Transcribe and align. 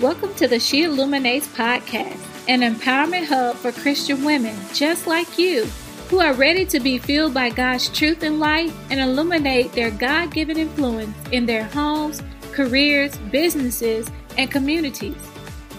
Welcome 0.00 0.32
to 0.34 0.46
the 0.46 0.60
She 0.60 0.84
Illuminates 0.84 1.48
podcast, 1.48 2.24
an 2.46 2.60
empowerment 2.60 3.26
hub 3.26 3.56
for 3.56 3.72
Christian 3.72 4.22
women 4.22 4.56
just 4.72 5.08
like 5.08 5.36
you 5.36 5.64
who 6.08 6.20
are 6.20 6.34
ready 6.34 6.64
to 6.66 6.78
be 6.78 6.98
filled 6.98 7.34
by 7.34 7.50
God's 7.50 7.88
truth 7.88 8.22
and 8.22 8.38
light 8.38 8.72
and 8.90 9.00
illuminate 9.00 9.72
their 9.72 9.90
God 9.90 10.32
given 10.32 10.56
influence 10.56 11.16
in 11.32 11.46
their 11.46 11.64
homes, 11.64 12.22
careers, 12.52 13.16
businesses, 13.32 14.08
and 14.36 14.48
communities. 14.48 15.16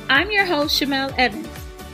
I'm 0.09 0.29
your 0.31 0.45
host, 0.45 0.77
Shamel 0.77 1.13
Evans. 1.17 1.47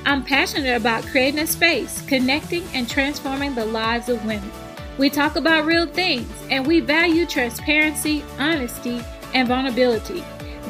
I'm 0.08 0.24
passionate 0.24 0.76
about 0.76 1.06
creating 1.06 1.42
a 1.42 1.46
space, 1.46 2.02
connecting, 2.08 2.64
and 2.74 2.90
transforming 2.90 3.54
the 3.54 3.66
lives 3.66 4.10
of 4.10 4.26
women. 4.26 4.50
We 4.98 5.12
talk 5.12 5.36
about 5.36 5.66
real 5.66 5.86
things, 5.86 6.32
and 6.50 6.66
we 6.66 6.80
value 6.80 7.28
transparency, 7.28 8.24
honesty, 8.40 9.06
and 9.36 9.48
vulnerability. 9.48 10.24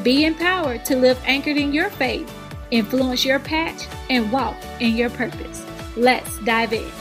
Be 0.06 0.26
empowered 0.26 0.86
to 0.86 0.98
live 0.98 1.20
anchored 1.26 1.58
in 1.58 1.74
your 1.74 1.90
faith, 1.90 2.32
influence 2.70 3.26
your 3.26 3.40
patch, 3.40 3.88
and 4.12 4.32
walk 4.32 4.56
in 4.80 4.96
your 4.96 5.10
purpose. 5.10 5.66
Let's 5.98 6.38
dive 6.42 6.74
in. 6.74 6.92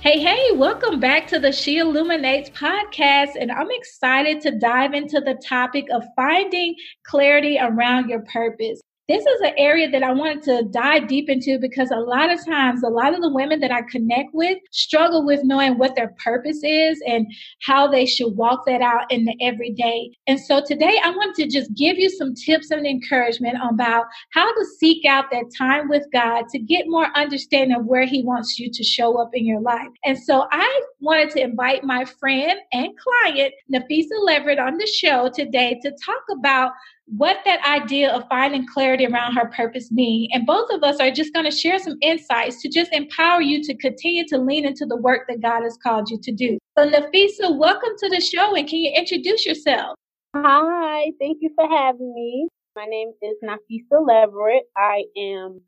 Hey, 0.00 0.18
hey, 0.18 0.50
welcome 0.56 0.98
back 0.98 1.28
to 1.28 1.38
the 1.38 1.52
She 1.52 1.78
Illuminates 1.78 2.50
podcast. 2.50 3.36
And 3.38 3.52
I'm 3.52 3.70
excited 3.70 4.40
to 4.40 4.58
dive 4.58 4.92
into 4.92 5.20
the 5.20 5.40
topic 5.46 5.86
of 5.92 6.02
finding 6.16 6.74
clarity 7.04 7.58
around 7.60 8.08
your 8.08 8.22
purpose 8.22 8.80
this 9.10 9.26
is 9.26 9.40
an 9.40 9.54
area 9.56 9.90
that 9.90 10.04
I 10.04 10.12
wanted 10.12 10.42
to 10.42 10.62
dive 10.70 11.08
deep 11.08 11.28
into 11.28 11.58
because 11.58 11.90
a 11.90 11.98
lot 11.98 12.30
of 12.30 12.44
times, 12.44 12.84
a 12.84 12.88
lot 12.88 13.12
of 13.12 13.20
the 13.20 13.32
women 13.32 13.58
that 13.58 13.72
I 13.72 13.82
connect 13.82 14.32
with 14.32 14.58
struggle 14.70 15.26
with 15.26 15.40
knowing 15.42 15.78
what 15.78 15.96
their 15.96 16.14
purpose 16.22 16.60
is 16.62 17.02
and 17.04 17.26
how 17.62 17.88
they 17.88 18.06
should 18.06 18.36
walk 18.36 18.66
that 18.66 18.82
out 18.82 19.10
in 19.10 19.24
the 19.24 19.34
everyday. 19.42 20.12
And 20.28 20.38
so 20.38 20.62
today 20.64 20.96
I 21.02 21.10
want 21.10 21.34
to 21.36 21.48
just 21.48 21.74
give 21.74 21.98
you 21.98 22.08
some 22.08 22.34
tips 22.34 22.70
and 22.70 22.86
encouragement 22.86 23.56
about 23.68 24.04
how 24.32 24.46
to 24.46 24.64
seek 24.78 25.04
out 25.04 25.24
that 25.32 25.50
time 25.58 25.88
with 25.88 26.04
God 26.12 26.44
to 26.50 26.60
get 26.60 26.84
more 26.86 27.08
understanding 27.16 27.76
of 27.76 27.86
where 27.86 28.06
He 28.06 28.22
wants 28.22 28.60
you 28.60 28.70
to 28.70 28.84
show 28.84 29.20
up 29.20 29.30
in 29.32 29.44
your 29.44 29.60
life. 29.60 29.88
And 30.04 30.16
so 30.16 30.46
I 30.52 30.82
wanted 31.00 31.30
to 31.30 31.42
invite 31.42 31.82
my 31.82 32.04
friend 32.04 32.60
and 32.72 32.90
client, 32.96 33.54
Nafeesah 33.74 34.22
Leverett, 34.22 34.60
on 34.60 34.76
the 34.76 34.86
show 34.86 35.30
today 35.34 35.80
to 35.82 35.90
talk 36.04 36.22
about 36.30 36.72
what 37.16 37.38
that 37.44 37.60
idea 37.66 38.08
of 38.12 38.28
finding 38.28 38.66
clarity 38.72 39.04
around 39.04 39.34
her 39.34 39.50
purpose 39.56 39.90
mean. 39.90 40.28
And 40.32 40.46
both 40.46 40.70
of 40.70 40.84
us 40.84 41.00
are 41.00 41.10
just 41.10 41.34
going 41.34 41.44
to 41.44 41.50
share 41.50 41.78
some 41.80 41.96
insights 42.02 42.62
to 42.62 42.68
just 42.68 42.92
empower 42.92 43.40
you 43.40 43.62
to 43.64 43.76
continue 43.76 44.24
to 44.28 44.38
lean 44.38 44.64
into 44.64 44.86
the 44.86 44.96
work 44.96 45.26
that 45.28 45.40
God 45.40 45.62
has 45.62 45.76
called 45.82 46.08
you 46.08 46.18
to 46.22 46.32
do. 46.32 46.58
So 46.78 46.88
Nafeesah, 46.88 47.58
welcome 47.58 47.90
to 47.98 48.08
the 48.08 48.20
show 48.20 48.54
and 48.54 48.68
can 48.68 48.78
you 48.78 48.92
introduce 48.94 49.44
yourself? 49.44 49.96
Hi, 50.36 51.10
thank 51.18 51.38
you 51.40 51.50
for 51.56 51.68
having 51.68 52.14
me. 52.14 52.46
My 52.76 52.84
name 52.84 53.12
is 53.22 53.36
Nafeesah 53.42 54.06
Leverett. 54.06 54.62
I 54.76 55.02
am 55.16 55.60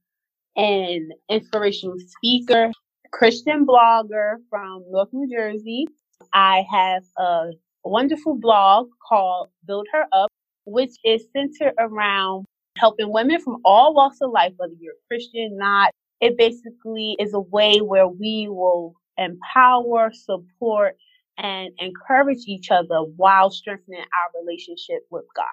an 0.54 1.10
inspirational 1.28 1.96
speaker, 1.98 2.70
Christian 3.10 3.66
blogger 3.66 4.36
from 4.48 4.84
North 4.88 5.08
New 5.12 5.28
Jersey. 5.28 5.88
I 6.32 6.64
have 6.70 7.02
a 7.18 7.50
wonderful 7.82 8.38
blog 8.38 8.90
called 9.08 9.48
Build 9.66 9.88
Her 9.92 10.04
Up 10.12 10.30
which 10.64 10.92
is 11.04 11.24
centered 11.32 11.74
around 11.78 12.46
helping 12.76 13.12
women 13.12 13.40
from 13.40 13.58
all 13.64 13.94
walks 13.94 14.18
of 14.20 14.30
life, 14.30 14.52
whether 14.56 14.74
you're 14.80 14.94
Christian, 15.08 15.52
or 15.54 15.58
not. 15.58 15.92
It 16.20 16.38
basically 16.38 17.16
is 17.18 17.34
a 17.34 17.40
way 17.40 17.78
where 17.78 18.06
we 18.06 18.46
will 18.48 18.94
empower, 19.18 20.12
support, 20.12 20.96
and 21.38 21.70
encourage 21.78 22.44
each 22.46 22.70
other 22.70 23.00
while 23.16 23.50
strengthening 23.50 24.00
our 24.00 24.40
relationship 24.40 25.00
with 25.10 25.24
God. 25.34 25.46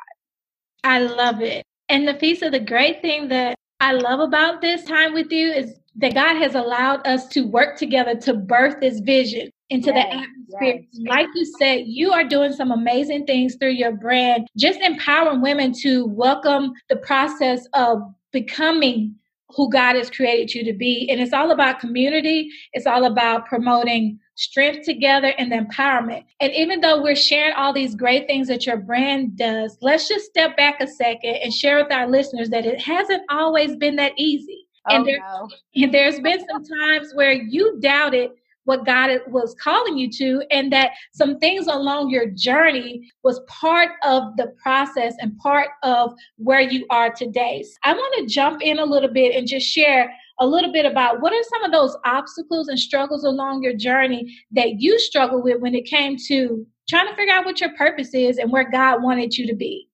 I 0.83 0.99
love 0.99 1.41
it. 1.41 1.63
And 1.89 2.07
Nafeesah, 2.07 2.51
the 2.51 2.59
great 2.59 3.01
thing 3.01 3.29
that 3.29 3.55
I 3.79 3.93
love 3.93 4.19
about 4.19 4.61
this 4.61 4.83
time 4.83 5.13
with 5.13 5.31
you 5.31 5.51
is 5.51 5.73
that 5.95 6.13
God 6.13 6.35
has 6.35 6.55
allowed 6.55 7.05
us 7.07 7.27
to 7.29 7.47
work 7.47 7.77
together 7.77 8.15
to 8.15 8.33
birth 8.33 8.75
this 8.79 8.99
vision 8.99 9.49
into 9.69 9.91
yes, 9.93 10.05
the 10.05 10.17
atmosphere. 10.17 10.85
Yes. 10.91 11.09
Like 11.09 11.27
you 11.35 11.45
said, 11.45 11.83
you 11.85 12.11
are 12.11 12.23
doing 12.23 12.53
some 12.53 12.71
amazing 12.71 13.25
things 13.25 13.55
through 13.55 13.71
your 13.71 13.91
brand, 13.91 14.47
just 14.57 14.79
empowering 14.79 15.41
women 15.41 15.73
to 15.81 16.05
welcome 16.05 16.73
the 16.89 16.97
process 16.97 17.67
of 17.73 18.01
becoming 18.31 19.15
who 19.55 19.69
God 19.69 19.95
has 19.95 20.09
created 20.09 20.53
you 20.53 20.63
to 20.63 20.77
be. 20.77 21.07
And 21.09 21.19
it's 21.19 21.33
all 21.33 21.51
about 21.51 21.79
community, 21.79 22.49
it's 22.73 22.85
all 22.85 23.05
about 23.05 23.47
promoting 23.47 24.19
strength 24.35 24.85
together 24.85 25.33
and 25.37 25.51
the 25.51 25.57
empowerment. 25.57 26.23
And 26.39 26.53
even 26.53 26.81
though 26.81 27.01
we're 27.01 27.15
sharing 27.15 27.53
all 27.53 27.73
these 27.73 27.95
great 27.95 28.27
things 28.27 28.47
that 28.47 28.65
your 28.65 28.77
brand 28.77 29.37
does, 29.37 29.77
let's 29.81 30.07
just 30.07 30.25
step 30.25 30.55
back 30.55 30.79
a 30.79 30.87
second 30.87 31.35
and 31.35 31.53
share 31.53 31.81
with 31.81 31.91
our 31.91 32.07
listeners 32.07 32.49
that 32.49 32.65
it 32.65 32.79
hasn't 32.79 33.23
always 33.29 33.75
been 33.75 33.95
that 33.97 34.13
easy. 34.17 34.65
Oh, 34.87 34.95
and, 34.95 35.05
there, 35.05 35.19
no. 35.19 35.49
and 35.75 35.93
there's 35.93 36.19
been 36.19 36.39
some 36.47 36.63
times 36.63 37.11
where 37.13 37.33
you 37.33 37.79
doubted 37.81 38.31
what 38.69 38.85
God 38.85 39.09
was 39.25 39.55
calling 39.59 39.97
you 39.97 40.11
to, 40.11 40.43
and 40.51 40.71
that 40.71 40.91
some 41.11 41.39
things 41.39 41.65
along 41.65 42.11
your 42.11 42.27
journey 42.27 43.11
was 43.23 43.39
part 43.47 43.89
of 44.03 44.37
the 44.37 44.53
process 44.61 45.15
and 45.19 45.35
part 45.39 45.69
of 45.81 46.13
where 46.37 46.61
you 46.61 46.85
are 46.91 47.11
today. 47.11 47.63
So 47.63 47.73
I 47.83 47.93
want 47.93 48.13
to 48.19 48.31
jump 48.31 48.61
in 48.61 48.77
a 48.77 48.85
little 48.85 49.11
bit 49.11 49.35
and 49.35 49.47
just 49.47 49.65
share 49.65 50.13
a 50.39 50.45
little 50.45 50.71
bit 50.71 50.85
about 50.85 51.19
what 51.19 51.33
are 51.33 51.43
some 51.49 51.63
of 51.63 51.71
those 51.71 51.97
obstacles 52.05 52.67
and 52.67 52.77
struggles 52.77 53.23
along 53.23 53.63
your 53.63 53.73
journey 53.73 54.37
that 54.51 54.79
you 54.79 54.99
struggle 54.99 55.41
with 55.41 55.59
when 55.61 55.73
it 55.73 55.85
came 55.85 56.15
to 56.27 56.63
trying 56.87 57.07
to 57.07 57.15
figure 57.15 57.33
out 57.33 57.45
what 57.45 57.59
your 57.59 57.75
purpose 57.75 58.13
is 58.13 58.37
and 58.37 58.51
where 58.51 58.69
God 58.69 59.01
wanted 59.01 59.35
you 59.35 59.47
to 59.47 59.55
be. 59.55 59.89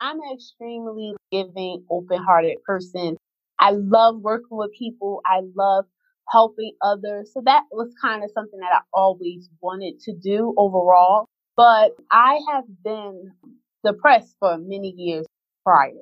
I'm 0.00 0.16
an 0.22 0.32
extremely 0.32 1.12
giving, 1.30 1.84
open 1.90 2.22
hearted 2.22 2.62
person. 2.64 3.18
I 3.58 3.72
love 3.72 4.20
working 4.20 4.56
with 4.56 4.72
people. 4.72 5.20
I 5.26 5.42
love 5.54 5.84
helping 6.30 6.72
others. 6.82 7.32
So 7.34 7.42
that 7.44 7.64
was 7.72 7.92
kind 8.02 8.24
of 8.24 8.30
something 8.34 8.60
that 8.60 8.72
I 8.72 8.80
always 8.92 9.48
wanted 9.60 10.00
to 10.00 10.14
do 10.14 10.54
overall. 10.56 11.26
But 11.56 11.92
I 12.10 12.40
have 12.50 12.64
been 12.84 13.32
depressed 13.84 14.36
for 14.40 14.58
many 14.58 14.94
years 14.96 15.26
prior 15.64 15.92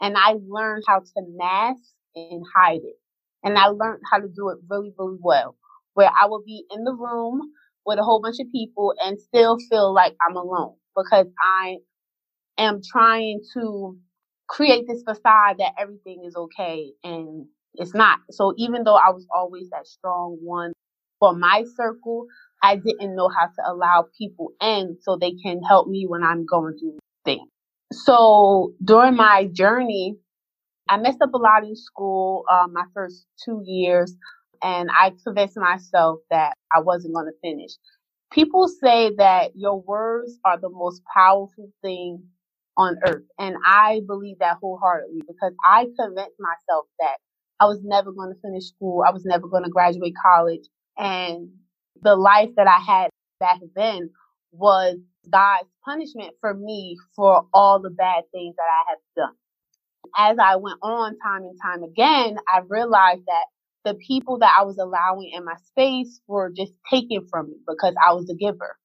and 0.00 0.16
I 0.16 0.34
learned 0.46 0.84
how 0.86 1.00
to 1.00 1.22
mask 1.36 1.82
and 2.14 2.44
hide 2.54 2.82
it. 2.84 2.96
And 3.44 3.58
I 3.58 3.68
learned 3.68 4.02
how 4.10 4.18
to 4.18 4.28
do 4.28 4.50
it 4.50 4.58
really, 4.68 4.92
really 4.98 5.18
well 5.20 5.56
where 5.94 6.10
I 6.10 6.26
will 6.26 6.42
be 6.44 6.64
in 6.70 6.84
the 6.84 6.94
room 6.94 7.40
with 7.86 7.98
a 7.98 8.04
whole 8.04 8.20
bunch 8.22 8.36
of 8.40 8.52
people 8.52 8.94
and 9.04 9.20
still 9.20 9.58
feel 9.70 9.92
like 9.94 10.14
I'm 10.28 10.36
alone 10.36 10.74
because 10.96 11.26
I 11.42 11.78
am 12.58 12.80
trying 12.82 13.40
to 13.54 13.98
create 14.48 14.86
this 14.88 15.02
facade 15.02 15.58
that 15.58 15.74
everything 15.78 16.22
is 16.26 16.36
okay 16.36 16.92
and 17.04 17.46
it's 17.78 17.94
not. 17.94 18.20
So 18.30 18.54
even 18.58 18.84
though 18.84 18.96
I 18.96 19.10
was 19.10 19.26
always 19.34 19.70
that 19.70 19.86
strong 19.86 20.38
one 20.42 20.72
for 21.20 21.34
my 21.34 21.64
circle, 21.76 22.26
I 22.62 22.76
didn't 22.76 23.16
know 23.16 23.28
how 23.30 23.46
to 23.46 23.72
allow 23.72 24.06
people 24.18 24.52
in 24.62 24.98
so 25.02 25.16
they 25.16 25.32
can 25.42 25.62
help 25.62 25.88
me 25.88 26.06
when 26.08 26.22
I'm 26.24 26.46
going 26.46 26.76
through 26.78 26.98
things. 27.24 27.48
So 27.92 28.74
during 28.84 29.16
my 29.16 29.48
journey, 29.52 30.16
I 30.88 30.98
messed 30.98 31.22
up 31.22 31.34
a 31.34 31.38
lot 31.38 31.64
in 31.64 31.76
school, 31.76 32.44
um, 32.50 32.72
my 32.72 32.84
first 32.94 33.26
two 33.44 33.62
years, 33.66 34.14
and 34.62 34.90
I 34.90 35.12
convinced 35.24 35.56
myself 35.58 36.20
that 36.30 36.54
I 36.74 36.80
wasn't 36.80 37.14
going 37.14 37.26
to 37.26 37.38
finish. 37.42 37.72
People 38.32 38.68
say 38.68 39.12
that 39.16 39.52
your 39.56 39.80
words 39.80 40.38
are 40.44 40.58
the 40.60 40.70
most 40.70 41.02
powerful 41.14 41.70
thing 41.82 42.24
on 42.76 42.96
earth. 43.06 43.24
And 43.38 43.56
I 43.66 44.02
believe 44.06 44.38
that 44.40 44.58
wholeheartedly 44.60 45.22
because 45.26 45.52
I 45.68 45.86
convinced 45.98 46.36
myself 46.38 46.86
that 47.00 47.16
I 47.60 47.66
was 47.66 47.80
never 47.82 48.12
going 48.12 48.34
to 48.34 48.40
finish 48.40 48.66
school. 48.68 49.04
I 49.06 49.12
was 49.12 49.24
never 49.24 49.48
going 49.48 49.64
to 49.64 49.70
graduate 49.70 50.14
college. 50.22 50.64
And 50.98 51.50
the 52.02 52.16
life 52.16 52.50
that 52.56 52.68
I 52.68 52.78
had 52.78 53.10
back 53.40 53.60
then 53.74 54.10
was 54.52 54.98
God's 55.30 55.68
punishment 55.84 56.34
for 56.40 56.54
me 56.54 56.96
for 57.16 57.46
all 57.54 57.80
the 57.80 57.90
bad 57.90 58.24
things 58.32 58.56
that 58.56 58.62
I 58.62 58.90
had 58.90 58.98
done. 59.16 59.34
As 60.16 60.38
I 60.40 60.56
went 60.56 60.78
on 60.82 61.18
time 61.18 61.42
and 61.44 61.58
time 61.62 61.84
again, 61.84 62.38
I 62.52 62.60
realized 62.68 63.22
that 63.26 63.46
the 63.84 63.94
people 63.94 64.38
that 64.40 64.56
I 64.58 64.64
was 64.64 64.78
allowing 64.78 65.32
in 65.34 65.44
my 65.44 65.56
space 65.68 66.20
were 66.28 66.50
just 66.56 66.72
taken 66.90 67.26
from 67.28 67.48
me 67.50 67.56
because 67.68 67.94
I 68.04 68.14
was 68.14 68.30
a 68.30 68.34
giver. 68.34 68.76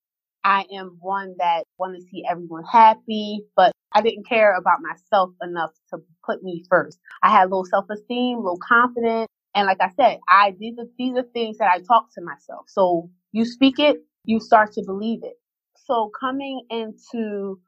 I 0.44 0.66
am 0.74 0.98
one 1.00 1.36
that 1.40 1.64
want 1.78 1.96
to 1.96 2.02
see 2.02 2.24
everyone 2.30 2.64
happy, 2.70 3.42
but 3.56 3.72
I 3.94 4.02
didn't 4.02 4.28
care 4.28 4.56
about 4.56 4.80
myself 4.82 5.32
enough 5.42 5.72
to 5.92 6.00
put 6.26 6.44
me 6.44 6.64
first. 6.70 7.00
I 7.22 7.30
had 7.30 7.50
low 7.50 7.64
self-esteem, 7.64 8.40
low 8.44 8.58
confidence. 8.58 9.28
And 9.56 9.68
like 9.68 9.78
I 9.82 9.90
said, 9.96 10.20
I, 10.30 10.56
these 10.60 10.78
are, 10.80 10.88
these 10.98 11.16
are 11.16 11.24
things 11.34 11.58
that 11.60 11.72
I 11.72 11.80
talk 11.80 12.08
to 12.16 12.22
myself. 12.22 12.66
So 12.68 13.10
you 13.32 13.46
speak 13.46 13.80
it, 13.80 13.98
you 14.26 14.40
start 14.40 14.74
to 14.74 14.84
believe 14.86 15.20
it. 15.24 15.36
So 15.76 16.12
coming 16.20 16.66
into, 16.70 17.60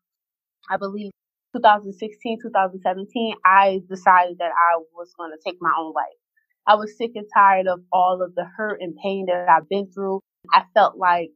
I 0.69 0.77
believe 0.77 1.11
2016, 1.55 2.39
2017, 2.41 3.35
I 3.45 3.81
decided 3.87 4.37
that 4.39 4.51
I 4.51 4.81
was 4.93 5.13
going 5.17 5.31
to 5.31 5.37
take 5.45 5.57
my 5.61 5.71
own 5.77 5.93
life. 5.93 6.05
I 6.67 6.75
was 6.75 6.97
sick 6.97 7.11
and 7.15 7.27
tired 7.33 7.67
of 7.67 7.81
all 7.91 8.21
of 8.23 8.33
the 8.35 8.45
hurt 8.57 8.81
and 8.81 8.95
pain 9.01 9.27
that 9.27 9.47
I've 9.47 9.69
been 9.69 9.91
through. 9.91 10.21
I 10.51 10.63
felt 10.73 10.97
like 10.97 11.29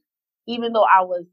even 0.50 0.74
though 0.74 0.86
I 0.86 1.04
was 1.04 1.25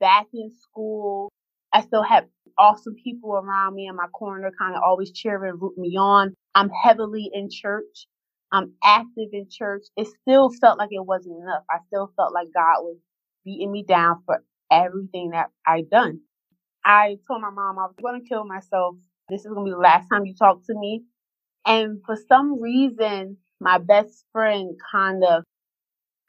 back 0.00 0.26
in 0.34 0.50
school. 0.62 1.30
I 1.72 1.82
still 1.82 2.02
had 2.02 2.26
awesome 2.58 2.94
people 3.02 3.34
around 3.34 3.74
me 3.74 3.86
in 3.88 3.96
my 3.96 4.06
corner, 4.08 4.50
kind 4.58 4.74
of 4.76 4.82
always 4.82 5.12
cheering, 5.12 5.58
root 5.58 5.76
me 5.78 5.96
on. 5.98 6.34
I'm 6.54 6.70
heavily 6.70 7.30
in 7.32 7.48
church. 7.50 8.06
I'm 8.52 8.74
active 8.84 9.30
in 9.32 9.46
church. 9.50 9.84
It 9.96 10.08
still 10.22 10.50
felt 10.60 10.78
like 10.78 10.90
it 10.92 11.04
wasn't 11.04 11.42
enough. 11.42 11.64
I 11.70 11.78
still 11.88 12.12
felt 12.16 12.32
like 12.34 12.48
God 12.54 12.82
was 12.82 12.98
beating 13.44 13.72
me 13.72 13.84
down 13.84 14.22
for 14.26 14.44
everything 14.70 15.30
that 15.30 15.48
I'd 15.66 15.90
done. 15.90 16.20
I 16.84 17.18
told 17.28 17.42
my 17.42 17.50
mom 17.50 17.78
I 17.78 17.84
was 17.86 17.96
going 18.02 18.20
to 18.22 18.28
kill 18.28 18.44
myself. 18.44 18.96
This 19.28 19.42
is 19.42 19.48
going 19.48 19.66
to 19.66 19.70
be 19.70 19.74
the 19.74 19.78
last 19.78 20.08
time 20.08 20.26
you 20.26 20.34
talk 20.34 20.64
to 20.66 20.74
me. 20.74 21.04
And 21.66 22.00
for 22.06 22.16
some 22.28 22.60
reason, 22.60 23.38
my 23.60 23.78
best 23.78 24.24
friend 24.32 24.74
kind 24.92 25.24
of, 25.24 25.44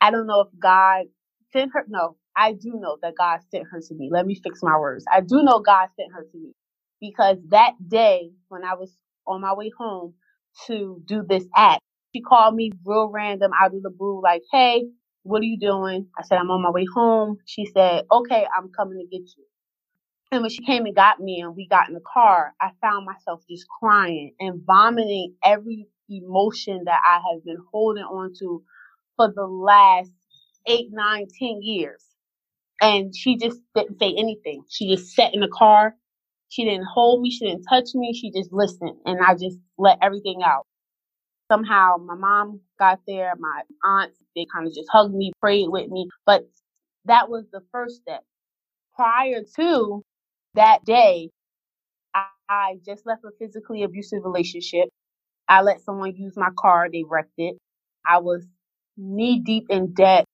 I 0.02 0.12
don't 0.12 0.28
know 0.28 0.42
if 0.42 0.50
God 0.60 1.06
sent 1.54 1.72
her. 1.76 1.86
No, 1.90 2.18
I 2.38 2.54
do 2.54 2.74
know 2.76 2.98
that 3.04 3.16
God 3.18 3.42
sent 3.52 3.66
her 3.72 3.82
to 3.82 3.96
me. 3.96 4.10
Let 4.12 4.28
me 4.28 4.36
fix 4.44 4.62
my 4.64 4.80
words. 4.80 5.06
I 5.12 5.22
do 5.22 5.44
know 5.44 5.62
God 5.62 5.90
sent 5.98 6.14
her 6.14 6.24
to 6.24 6.40
me 6.40 6.54
because 7.02 7.38
that 7.50 7.74
day 7.88 8.32
when 8.50 8.66
I 8.66 8.76
was 8.76 8.96
on 9.28 9.42
my 9.42 9.56
way 9.56 9.72
home 9.78 10.16
to 10.68 11.02
do 11.06 11.24
this 11.30 11.46
act, 11.58 11.82
she 12.16 12.22
called 12.22 12.56
me 12.56 12.72
real 12.86 13.10
random 13.10 13.52
out 13.60 13.76
of 13.76 13.84
the 13.84 13.92
blue, 13.92 14.22
like, 14.24 14.44
Hey, 14.52 14.86
what 15.24 15.42
are 15.42 15.46
you 15.46 15.60
doing? 15.60 16.08
I 16.20 16.24
said, 16.24 16.40
I'm 16.40 16.52
on 16.52 16.64
my 16.64 16.72
way 16.72 16.86
home. 16.96 17.38
She 17.46 17.66
said, 17.68 18.06
okay, 18.12 18.48
I'm 18.58 18.72
coming 18.72 19.00
to 19.00 19.06
get 19.08 19.28
you. 19.38 19.46
And 20.32 20.44
when 20.44 20.52
she 20.52 20.64
came 20.66 20.86
and 20.86 20.96
got 20.96 21.22
me 21.22 21.42
and 21.42 21.56
we 21.58 21.68
got 21.68 21.90
in 21.90 21.96
the 21.96 22.02
car, 22.14 22.54
I 22.62 22.72
found 22.82 23.08
myself 23.08 23.42
just 23.50 23.66
crying 23.82 24.36
and 24.40 24.62
vomiting 24.66 25.36
every 25.44 25.88
emotion 26.10 26.84
that 26.86 27.02
I 27.08 27.22
have 27.34 27.46
been 27.46 27.60
holding 27.74 28.04
on 28.06 28.34
to 28.42 28.64
for 29.18 29.32
the 29.36 29.46
last 29.48 30.12
eight, 30.68 30.90
nine, 30.92 31.28
ten 31.40 31.62
years. 31.62 32.04
And 32.82 33.16
she 33.16 33.38
just 33.38 33.60
didn't 33.76 34.00
say 34.00 34.14
anything. 34.18 34.64
She 34.70 34.90
just 34.94 35.14
sat 35.16 35.34
in 35.34 35.42
the 35.42 35.50
car. 35.50 35.96
She 36.50 36.66
didn't 36.66 36.86
hold 36.94 37.22
me. 37.22 37.32
She 37.32 37.46
didn't 37.48 37.66
touch 37.70 37.90
me. 37.96 38.14
She 38.14 38.32
just 38.32 38.54
listened. 38.54 38.98
And 39.06 39.20
I 39.26 39.34
just 39.36 39.58
let 39.78 40.00
everything 40.02 40.42
out. 40.46 40.66
Somehow 41.52 41.98
my 41.98 42.16
mom 42.16 42.62
got 42.80 43.00
there. 43.08 43.34
My 43.40 43.62
aunts, 43.86 44.20
they 44.36 44.48
kind 44.54 44.68
of 44.68 44.74
just 44.74 44.90
hugged 44.92 45.14
me, 45.16 45.34
prayed 45.42 45.70
with 45.70 45.90
me. 45.90 46.10
But 46.26 46.48
that 47.06 47.30
was 47.30 47.46
the 47.52 47.62
first 47.72 47.98
step. 47.98 48.24
Prior 48.96 49.42
to 49.58 50.04
that 50.56 50.86
day, 50.86 51.30
I, 52.16 52.26
I 52.50 52.76
just 52.86 53.06
left 53.06 53.24
a 53.26 53.32
physically 53.40 53.84
abusive 53.84 54.24
relationship. 54.24 54.90
I 55.48 55.62
let 55.62 55.82
someone 55.82 56.16
use 56.16 56.36
my 56.38 56.50
car. 56.60 56.90
They 56.92 57.04
wrecked 57.10 57.34
it. 57.38 57.56
I 58.08 58.20
was 58.20 58.46
knee 58.98 59.40
deep 59.40 59.68
in 59.70 59.94
debt. 59.94 60.26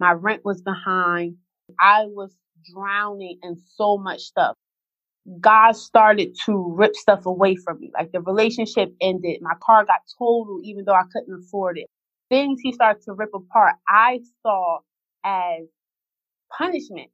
My 0.00 0.12
rent 0.12 0.44
was 0.44 0.62
behind. 0.62 1.36
I 1.80 2.04
was 2.06 2.34
drowning 2.74 3.38
in 3.42 3.56
so 3.76 3.98
much 3.98 4.20
stuff. 4.22 4.56
God 5.40 5.72
started 5.76 6.36
to 6.46 6.74
rip 6.76 6.96
stuff 6.96 7.26
away 7.26 7.56
from 7.56 7.80
me. 7.80 7.90
Like 7.94 8.12
the 8.12 8.20
relationship 8.20 8.94
ended. 9.00 9.40
My 9.42 9.54
car 9.62 9.84
got 9.84 10.00
totaled 10.18 10.62
even 10.64 10.84
though 10.86 10.94
I 10.94 11.04
couldn't 11.12 11.44
afford 11.44 11.78
it. 11.78 11.88
Things 12.30 12.60
he 12.62 12.72
started 12.72 13.02
to 13.04 13.12
rip 13.14 13.30
apart, 13.34 13.76
I 13.88 14.20
saw 14.42 14.80
as 15.24 15.64
punishment, 16.56 17.10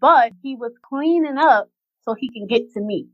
but 0.00 0.32
he 0.42 0.56
was 0.56 0.72
cleaning 0.88 1.38
up 1.38 1.70
so 2.02 2.14
he 2.14 2.30
can 2.30 2.46
get 2.46 2.72
to 2.74 2.80
me. 2.80 3.08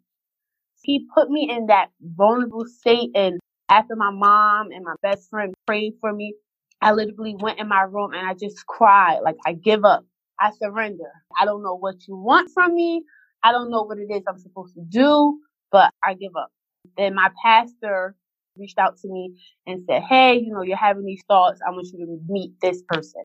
He 0.82 1.06
put 1.14 1.30
me 1.30 1.50
in 1.50 1.66
that 1.66 1.88
vulnerable 2.02 2.66
state 2.66 3.10
and 3.14 3.40
after 3.70 3.96
my 3.96 4.10
mom 4.12 4.70
and 4.72 4.84
my 4.84 4.94
best 5.02 5.30
friend 5.30 5.54
prayed 5.66 5.94
for 6.00 6.12
me, 6.12 6.34
I 6.80 6.92
literally 6.92 7.36
went 7.38 7.58
in 7.58 7.68
my 7.68 7.82
room 7.82 8.12
and 8.14 8.26
I 8.26 8.34
just 8.34 8.66
cried. 8.66 9.20
Like 9.24 9.36
I 9.46 9.52
give 9.54 9.84
up. 9.84 10.04
I 10.40 10.50
surrender. 10.52 11.10
I 11.40 11.44
don't 11.44 11.62
know 11.62 11.76
what 11.76 12.06
you 12.06 12.16
want 12.16 12.50
from 12.54 12.74
me. 12.74 13.02
I 13.42 13.52
don't 13.52 13.70
know 13.70 13.82
what 13.82 13.98
it 13.98 14.12
is 14.12 14.22
I'm 14.28 14.38
supposed 14.38 14.74
to 14.74 14.82
do, 14.88 15.38
but 15.72 15.92
I 16.04 16.14
give 16.14 16.36
up. 16.36 16.50
Then 16.96 17.14
my 17.14 17.30
pastor 17.42 18.14
reached 18.56 18.78
out 18.78 18.98
to 18.98 19.08
me 19.08 19.34
and 19.66 19.82
said, 19.88 20.02
Hey, 20.02 20.38
you 20.38 20.52
know, 20.52 20.62
you're 20.62 20.76
having 20.76 21.04
these 21.04 21.22
thoughts. 21.28 21.60
I 21.66 21.70
want 21.70 21.88
you 21.92 22.06
to 22.06 22.18
meet 22.32 22.52
this 22.62 22.82
person. 22.88 23.22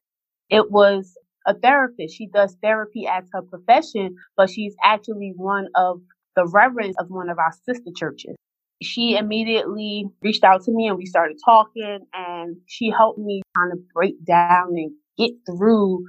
It 0.50 0.72
was 0.72 1.16
a 1.46 1.54
therapist. 1.54 2.16
She 2.16 2.28
does 2.28 2.58
therapy 2.64 3.08
as 3.08 3.26
her 3.34 3.42
profession, 3.44 4.16
but 4.36 4.50
she's 4.50 4.76
actually 4.84 5.34
one 5.36 5.68
of 5.76 6.02
the 6.36 6.48
reverends 6.48 6.98
of 7.00 7.08
one 7.10 7.30
of 7.30 7.38
our 7.38 7.54
sister 7.66 7.92
churches. 7.96 8.36
She 8.82 9.16
immediately 9.16 10.06
reached 10.22 10.44
out 10.44 10.64
to 10.64 10.72
me 10.72 10.88
and 10.88 10.98
we 10.98 11.06
started 11.06 11.38
talking 11.44 12.00
and 12.14 12.58
she 12.66 12.90
helped 12.90 13.20
me 13.20 13.42
kind 13.58 13.72
of 13.72 13.80
break 13.94 14.24
down 14.26 14.70
and 14.76 14.92
get 15.18 15.32
through 15.46 16.04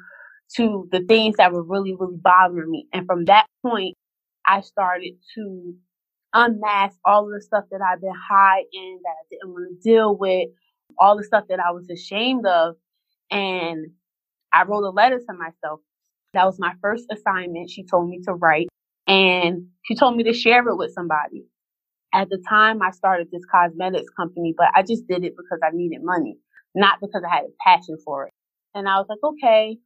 to 0.56 0.88
the 0.90 1.00
things 1.00 1.36
that 1.36 1.52
were 1.52 1.62
really, 1.62 1.94
really 1.98 2.16
bothering 2.16 2.70
me. 2.70 2.86
And 2.92 3.06
from 3.06 3.24
that 3.26 3.46
point, 3.64 3.94
I 4.46 4.60
started 4.60 5.14
to 5.36 5.74
unmask 6.34 6.96
all 7.04 7.26
of 7.26 7.32
the 7.32 7.40
stuff 7.40 7.64
that 7.70 7.80
I've 7.80 8.00
been 8.00 8.12
hiding, 8.28 9.00
that 9.02 9.10
I 9.10 9.24
didn't 9.30 9.52
want 9.52 9.70
to 9.70 9.88
deal 9.88 10.16
with, 10.16 10.48
all 10.98 11.16
the 11.16 11.24
stuff 11.24 11.44
that 11.48 11.60
I 11.60 11.72
was 11.72 11.88
ashamed 11.90 12.46
of. 12.46 12.76
And 13.30 13.86
I 14.52 14.64
wrote 14.64 14.84
a 14.84 14.90
letter 14.90 15.18
to 15.18 15.32
myself. 15.34 15.80
That 16.34 16.44
was 16.44 16.58
my 16.58 16.74
first 16.80 17.06
assignment. 17.10 17.70
She 17.70 17.84
told 17.84 18.08
me 18.08 18.20
to 18.24 18.34
write 18.34 18.68
and 19.06 19.68
she 19.84 19.94
told 19.94 20.16
me 20.16 20.24
to 20.24 20.32
share 20.32 20.66
it 20.66 20.76
with 20.76 20.92
somebody. 20.92 21.44
At 22.14 22.30
the 22.30 22.42
time, 22.48 22.82
I 22.82 22.92
started 22.92 23.28
this 23.32 23.44
cosmetics 23.50 24.10
company, 24.16 24.54
but 24.56 24.68
I 24.74 24.82
just 24.82 25.06
did 25.08 25.24
it 25.24 25.34
because 25.36 25.60
I 25.64 25.70
needed 25.74 26.00
money, 26.02 26.38
not 26.74 27.00
because 27.00 27.22
I 27.28 27.34
had 27.36 27.44
a 27.44 27.48
passion 27.64 27.98
for 28.04 28.26
it. 28.28 28.34
And 28.74 28.88
I 28.88 28.96
was 28.98 29.06
like, 29.08 29.20
okay, 29.24 29.78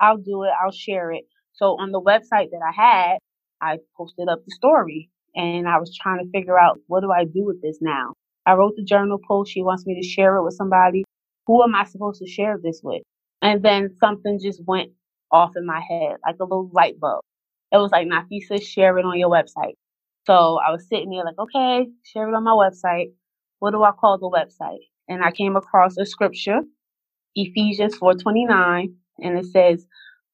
I'll 0.00 0.18
do 0.18 0.44
it. 0.44 0.50
I'll 0.62 0.72
share 0.72 1.12
it. 1.12 1.24
So 1.52 1.76
on 1.80 1.92
the 1.92 2.00
website 2.00 2.50
that 2.50 2.62
I 2.66 2.72
had, 2.74 3.18
I 3.60 3.78
posted 3.96 4.28
up 4.28 4.44
the 4.44 4.52
story 4.54 5.10
and 5.34 5.68
I 5.68 5.78
was 5.78 5.96
trying 5.96 6.24
to 6.24 6.30
figure 6.30 6.58
out 6.58 6.78
what 6.86 7.00
do 7.00 7.10
I 7.10 7.24
do 7.24 7.44
with 7.44 7.62
this 7.62 7.78
now? 7.80 8.14
I 8.46 8.54
wrote 8.54 8.74
the 8.76 8.84
journal 8.84 9.18
post. 9.26 9.52
She 9.52 9.62
wants 9.62 9.86
me 9.86 10.00
to 10.00 10.06
share 10.06 10.36
it 10.36 10.44
with 10.44 10.54
somebody. 10.54 11.04
Who 11.46 11.62
am 11.62 11.74
I 11.74 11.84
supposed 11.84 12.20
to 12.22 12.28
share 12.30 12.58
this 12.62 12.80
with? 12.82 13.02
And 13.42 13.62
then 13.62 13.96
something 14.00 14.38
just 14.42 14.62
went 14.66 14.90
off 15.32 15.52
in 15.56 15.66
my 15.66 15.80
head, 15.80 16.16
like 16.26 16.36
a 16.40 16.44
little 16.44 16.70
light 16.72 17.00
bulb. 17.00 17.22
It 17.72 17.78
was 17.78 17.90
like, 17.90 18.06
Nafeesah, 18.08 18.62
share 18.62 18.98
it 18.98 19.04
on 19.04 19.18
your 19.18 19.30
website. 19.30 19.74
So 20.30 20.60
I 20.66 20.72
was 20.72 20.88
sitting 20.88 21.10
there 21.10 21.24
like, 21.24 21.38
okay, 21.40 21.88
share 22.04 22.28
it 22.28 22.34
on 22.34 22.44
my 22.44 22.52
website. 22.52 23.12
What 23.60 23.72
do 23.72 23.84
I 23.84 23.92
call 23.92 24.18
the 24.18 24.30
website? 24.30 24.80
And 25.08 25.24
I 25.24 25.32
came 25.32 25.56
across 25.56 25.98
a 25.98 26.06
scripture, 26.06 26.60
Ephesians 27.36 27.96
4:29, 27.98 28.94
and 29.20 29.38
it 29.38 29.46
says, 29.46 29.86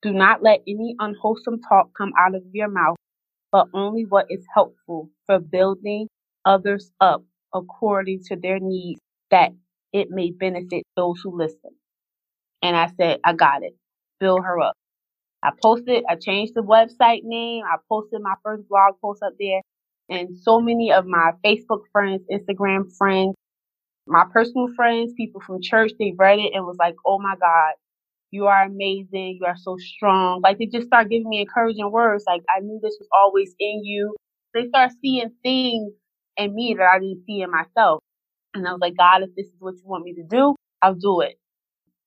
"Do 0.03 0.13
not 0.13 0.43
let 0.43 0.63
any 0.69 0.97
unwholesome 1.01 1.61
talk 1.69 1.91
come 1.97 2.13
out 2.19 2.35
of 2.37 2.45
your 2.53 2.69
mouth, 2.69 2.97
but 3.53 3.69
only 3.75 4.05
what 4.05 4.27
is 4.31 4.47
helpful 4.55 5.11
for 5.27 5.41
building 5.41 6.09
others 6.45 6.93
up 7.01 7.25
according 7.55 8.23
to 8.25 8.37
their 8.37 8.61
needs, 8.61 9.01
that 9.31 9.53
it 9.93 10.11
may 10.11 10.33
benefit 10.33 10.85
those 10.97 11.21
who 11.23 11.37
listen." 11.37 11.73
And 12.63 12.77
I 12.77 12.89
said, 12.89 13.21
"I 13.25 13.35
got 13.35 13.63
it. 13.65 13.77
Build 14.21 14.45
her 14.45 14.61
up." 14.61 14.75
I 15.43 15.53
posted, 15.63 16.05
I 16.09 16.17
changed 16.17 16.55
the 16.55 16.63
website 16.63 17.23
name. 17.25 17.65
I 17.67 17.77
posted 17.89 18.23
my 18.23 18.35
first 18.45 18.69
blog 18.69 18.97
post 19.03 19.23
up 19.25 19.35
there. 19.41 19.63
And 20.09 20.37
so 20.43 20.61
many 20.61 20.93
of 20.93 21.07
my 21.07 21.33
Facebook 21.45 21.83
friends, 21.93 22.23
Instagram 22.31 22.85
friends, 22.97 23.35
my 24.07 24.25
personal 24.33 24.69
friends, 24.77 25.13
people 25.17 25.41
from 25.41 25.61
church, 25.61 25.93
they 25.99 26.15
read 26.17 26.39
it 26.39 26.53
and 26.55 26.65
was 26.65 26.77
like, 26.79 26.95
oh 27.05 27.19
my 27.19 27.35
God, 27.41 27.73
you 28.31 28.47
are 28.47 28.65
amazing. 28.65 29.39
You 29.41 29.47
are 29.47 29.57
so 29.57 29.77
strong. 29.79 30.41
Like 30.43 30.59
they 30.59 30.67
just 30.67 30.87
start 30.87 31.09
giving 31.09 31.29
me 31.29 31.41
encouraging 31.41 31.91
words. 31.91 32.25
Like 32.27 32.43
I 32.55 32.61
knew 32.61 32.79
this 32.83 32.97
was 33.01 33.09
always 33.13 33.55
in 33.59 33.85
you. 33.85 34.15
They 34.55 34.69
start 34.69 34.93
seeing 35.03 35.31
things 35.43 35.93
in 36.37 36.55
me 36.55 36.75
that 36.79 36.87
I 36.87 36.99
didn't 36.99 37.25
see 37.27 37.41
in 37.41 37.51
myself. 37.51 38.03
And 38.55 38.67
I 38.67 38.73
was 38.73 38.81
like, 38.81 38.97
God, 38.97 39.23
if 39.23 39.35
this 39.37 39.47
is 39.47 39.57
what 39.59 39.75
you 39.75 39.83
want 39.85 40.05
me 40.05 40.15
to 40.15 40.23
do, 40.23 40.55
I'll 40.83 40.95
do 40.95 41.21
it. 41.21 41.39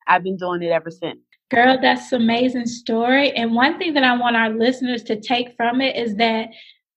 I've 0.08 0.24
been 0.24 0.38
doing 0.38 0.64
it 0.64 0.72
ever 0.72 0.90
since. 0.90 1.20
Girl, 1.52 1.78
that's 1.82 2.12
an 2.12 2.22
amazing 2.22 2.68
story. 2.68 3.32
And 3.32 3.54
one 3.54 3.78
thing 3.78 3.94
that 3.96 4.04
I 4.04 4.16
want 4.18 4.36
our 4.36 4.50
listeners 4.50 5.04
to 5.04 5.20
take 5.20 5.56
from 5.58 5.82
it 5.82 5.96
is 5.96 6.16
that 6.16 6.50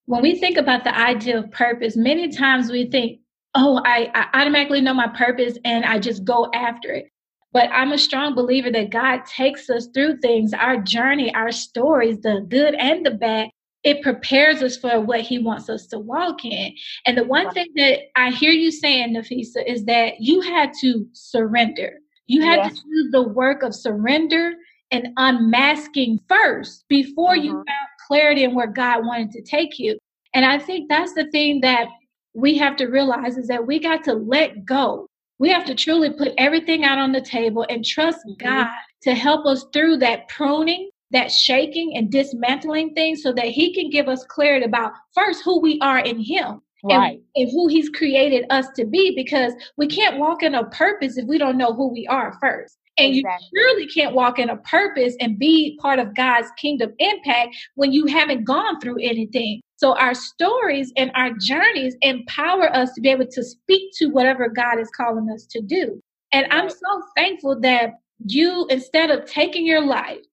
when 0.05 0.21
we 0.21 0.35
think 0.35 0.57
about 0.57 0.83
the 0.83 0.97
idea 0.97 1.39
of 1.39 1.51
purpose, 1.51 1.95
many 1.95 2.29
times 2.29 2.69
we 2.69 2.89
think, 2.89 3.19
oh, 3.55 3.81
I, 3.85 4.11
I 4.13 4.41
automatically 4.41 4.81
know 4.81 4.93
my 4.93 5.07
purpose 5.07 5.57
and 5.63 5.85
I 5.85 5.99
just 5.99 6.23
go 6.23 6.49
after 6.53 6.91
it. 6.91 7.05
But 7.51 7.69
I'm 7.71 7.91
a 7.91 7.99
strong 7.99 8.33
believer 8.33 8.71
that 8.71 8.89
God 8.89 9.25
takes 9.25 9.69
us 9.69 9.87
through 9.93 10.17
things, 10.17 10.53
our 10.53 10.77
journey, 10.81 11.33
our 11.35 11.51
stories, 11.51 12.19
the 12.21 12.45
good 12.49 12.73
and 12.75 13.05
the 13.05 13.11
bad. 13.11 13.49
It 13.83 14.01
prepares 14.01 14.63
us 14.63 14.75
for 14.75 14.99
what 14.99 15.21
He 15.21 15.37
wants 15.37 15.69
us 15.69 15.85
to 15.87 15.99
walk 15.99 16.43
in. 16.43 16.73
And 17.05 17.17
the 17.17 17.25
one 17.25 17.51
thing 17.51 17.67
that 17.75 17.99
I 18.15 18.31
hear 18.31 18.51
you 18.51 18.71
saying, 18.71 19.15
Nafeesah, 19.15 19.67
is 19.67 19.85
that 19.85 20.15
you 20.19 20.41
had 20.41 20.71
to 20.81 21.05
surrender. 21.13 21.99
You 22.25 22.41
had 22.41 22.57
yes. 22.57 22.73
to 22.73 22.81
do 22.81 23.09
the 23.11 23.27
work 23.27 23.61
of 23.61 23.75
surrender 23.75 24.53
and 24.89 25.09
unmasking 25.17 26.19
first 26.29 26.85
before 26.87 27.35
mm-hmm. 27.35 27.45
you 27.45 27.51
found 27.51 27.92
clarity 28.13 28.43
in 28.43 28.53
where 28.53 28.67
God 28.67 29.07
wanted 29.07 29.31
to 29.31 29.41
take 29.41 29.79
you. 29.79 29.97
And 30.35 30.45
I 30.45 30.59
think 30.59 30.87
that's 30.87 31.13
the 31.13 31.29
thing 31.31 31.61
that 31.61 31.87
we 32.35 32.55
have 32.59 32.75
to 32.75 32.85
realize 32.85 33.37
is 33.37 33.47
that 33.47 33.65
we 33.65 33.79
got 33.79 34.03
to 34.03 34.13
let 34.13 34.65
go. 34.65 35.07
We 35.39 35.49
have 35.49 35.65
to 35.65 35.73
truly 35.73 36.11
put 36.11 36.33
everything 36.37 36.83
out 36.83 36.99
on 36.99 37.11
the 37.11 37.21
table 37.21 37.65
and 37.69 37.83
trust 37.83 38.19
mm-hmm. 38.19 38.47
God 38.47 38.67
to 39.01 39.15
help 39.15 39.47
us 39.47 39.65
through 39.73 39.97
that 39.97 40.29
pruning, 40.29 40.91
that 41.09 41.31
shaking 41.31 41.97
and 41.97 42.11
dismantling 42.11 42.93
things 42.93 43.23
so 43.23 43.33
that 43.33 43.47
he 43.47 43.73
can 43.73 43.89
give 43.89 44.07
us 44.07 44.23
clarity 44.25 44.65
about 44.65 44.91
first 45.15 45.43
who 45.43 45.59
we 45.59 45.79
are 45.81 45.99
in 45.99 46.19
him 46.19 46.61
right. 46.83 47.13
and, 47.13 47.21
and 47.35 47.51
who 47.51 47.67
he's 47.67 47.89
created 47.89 48.45
us 48.51 48.67
to 48.75 48.85
be 48.85 49.15
because 49.15 49.53
we 49.75 49.87
can't 49.87 50.19
walk 50.19 50.43
in 50.43 50.53
a 50.53 50.65
purpose 50.65 51.17
if 51.17 51.25
we 51.25 51.39
don't 51.39 51.57
know 51.57 51.73
who 51.73 51.91
we 51.91 52.05
are 52.07 52.37
first. 52.39 52.77
And 52.97 53.15
exactly. 53.15 53.49
you 53.51 53.61
surely 53.61 53.87
can't 53.87 54.13
walk 54.13 54.39
in 54.39 54.49
a 54.49 54.57
purpose 54.57 55.15
and 55.19 55.39
be 55.39 55.77
part 55.81 55.99
of 55.99 56.15
God's 56.15 56.49
kingdom 56.57 56.93
impact 56.99 57.55
when 57.75 57.91
you 57.91 58.05
haven't 58.05 58.43
gone 58.43 58.79
through 58.79 58.97
anything. 59.01 59.61
So 59.77 59.97
our 59.97 60.13
stories 60.13 60.93
and 60.95 61.11
our 61.15 61.31
journeys 61.31 61.95
empower 62.01 62.73
us 62.75 62.93
to 62.93 63.01
be 63.01 63.09
able 63.09 63.27
to 63.27 63.43
speak 63.43 63.91
to 63.97 64.07
whatever 64.07 64.47
God 64.47 64.79
is 64.79 64.89
calling 64.95 65.29
us 65.33 65.45
to 65.47 65.61
do. 65.61 65.99
And 66.31 66.47
I'm 66.51 66.69
so 66.69 67.03
thankful 67.15 67.59
that 67.61 67.95
you, 68.25 68.67
instead 68.69 69.09
of 69.09 69.25
taking 69.25 69.65
your 69.65 69.85
life, 69.85 70.23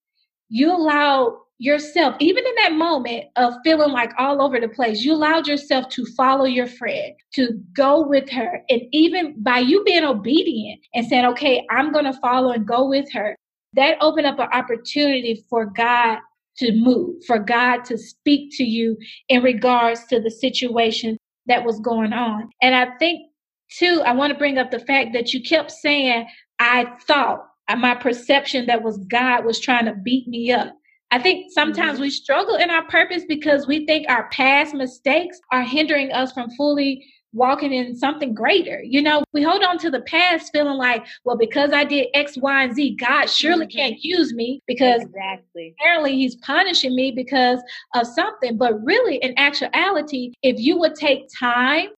you 0.48 0.70
allow 0.70 1.42
yourself, 1.60 2.16
even 2.20 2.44
in 2.44 2.54
that 2.56 2.72
moment 2.72 3.26
of 3.36 3.52
feeling 3.62 3.92
like 3.92 4.12
all 4.18 4.40
over 4.40 4.58
the 4.58 4.68
place, 4.68 5.02
you 5.02 5.12
allowed 5.12 5.46
yourself 5.46 5.88
to 5.90 6.06
follow 6.16 6.46
your 6.46 6.66
friend, 6.66 7.12
to 7.34 7.50
go 7.76 8.00
with 8.00 8.30
her. 8.30 8.62
And 8.70 8.80
even 8.92 9.34
by 9.42 9.58
you 9.58 9.84
being 9.84 10.02
obedient 10.02 10.80
and 10.94 11.06
saying, 11.06 11.26
okay, 11.26 11.66
I'm 11.70 11.92
going 11.92 12.06
to 12.06 12.18
follow 12.20 12.50
and 12.52 12.66
go 12.66 12.88
with 12.88 13.12
her, 13.12 13.36
that 13.74 13.98
opened 14.00 14.26
up 14.26 14.38
an 14.38 14.48
opportunity 14.52 15.44
for 15.50 15.66
God 15.66 16.18
to 16.56 16.72
move, 16.72 17.22
for 17.26 17.38
God 17.38 17.84
to 17.84 17.98
speak 17.98 18.50
to 18.56 18.64
you 18.64 18.96
in 19.28 19.42
regards 19.42 20.06
to 20.06 20.18
the 20.18 20.30
situation 20.30 21.18
that 21.44 21.64
was 21.64 21.78
going 21.80 22.14
on. 22.14 22.48
And 22.62 22.74
I 22.74 22.96
think, 22.96 23.28
too, 23.70 24.02
I 24.06 24.12
want 24.12 24.32
to 24.32 24.38
bring 24.38 24.56
up 24.56 24.70
the 24.70 24.80
fact 24.80 25.12
that 25.12 25.34
you 25.34 25.42
kept 25.42 25.70
saying, 25.70 26.26
I 26.58 26.86
thought, 27.06 27.46
my 27.76 27.94
perception 27.94 28.66
that 28.66 28.82
was 28.82 28.98
God 29.10 29.44
was 29.44 29.60
trying 29.60 29.84
to 29.84 29.94
beat 29.94 30.26
me 30.26 30.50
up. 30.50 30.74
I 31.10 31.18
think 31.18 31.50
sometimes 31.50 31.94
mm-hmm. 31.94 32.02
we 32.02 32.10
struggle 32.10 32.56
in 32.56 32.70
our 32.70 32.86
purpose 32.86 33.24
because 33.26 33.66
we 33.66 33.84
think 33.86 34.08
our 34.08 34.28
past 34.30 34.74
mistakes 34.74 35.40
are 35.52 35.62
hindering 35.62 36.12
us 36.12 36.32
from 36.32 36.50
fully 36.50 37.04
walking 37.32 37.72
in 37.72 37.96
something 37.96 38.34
greater. 38.34 38.82
You 38.82 39.02
know, 39.02 39.22
we 39.32 39.42
hold 39.42 39.62
on 39.62 39.78
to 39.78 39.90
the 39.90 40.02
past 40.02 40.50
feeling 40.52 40.76
like, 40.76 41.04
well, 41.24 41.36
because 41.36 41.72
I 41.72 41.84
did 41.84 42.08
X, 42.14 42.36
Y, 42.36 42.62
and 42.62 42.74
Z, 42.74 42.96
God 42.96 43.26
surely 43.26 43.66
mm-hmm. 43.66 43.78
can't 43.78 43.96
use 44.02 44.32
me 44.32 44.60
because 44.66 45.02
exactly. 45.02 45.74
apparently 45.78 46.16
he's 46.16 46.36
punishing 46.36 46.94
me 46.94 47.12
because 47.12 47.60
of 47.94 48.06
something. 48.06 48.56
But 48.56 48.82
really, 48.84 49.16
in 49.16 49.34
actuality, 49.36 50.32
if 50.42 50.58
you 50.58 50.78
would 50.78 50.94
take 50.94 51.28
time 51.38 51.88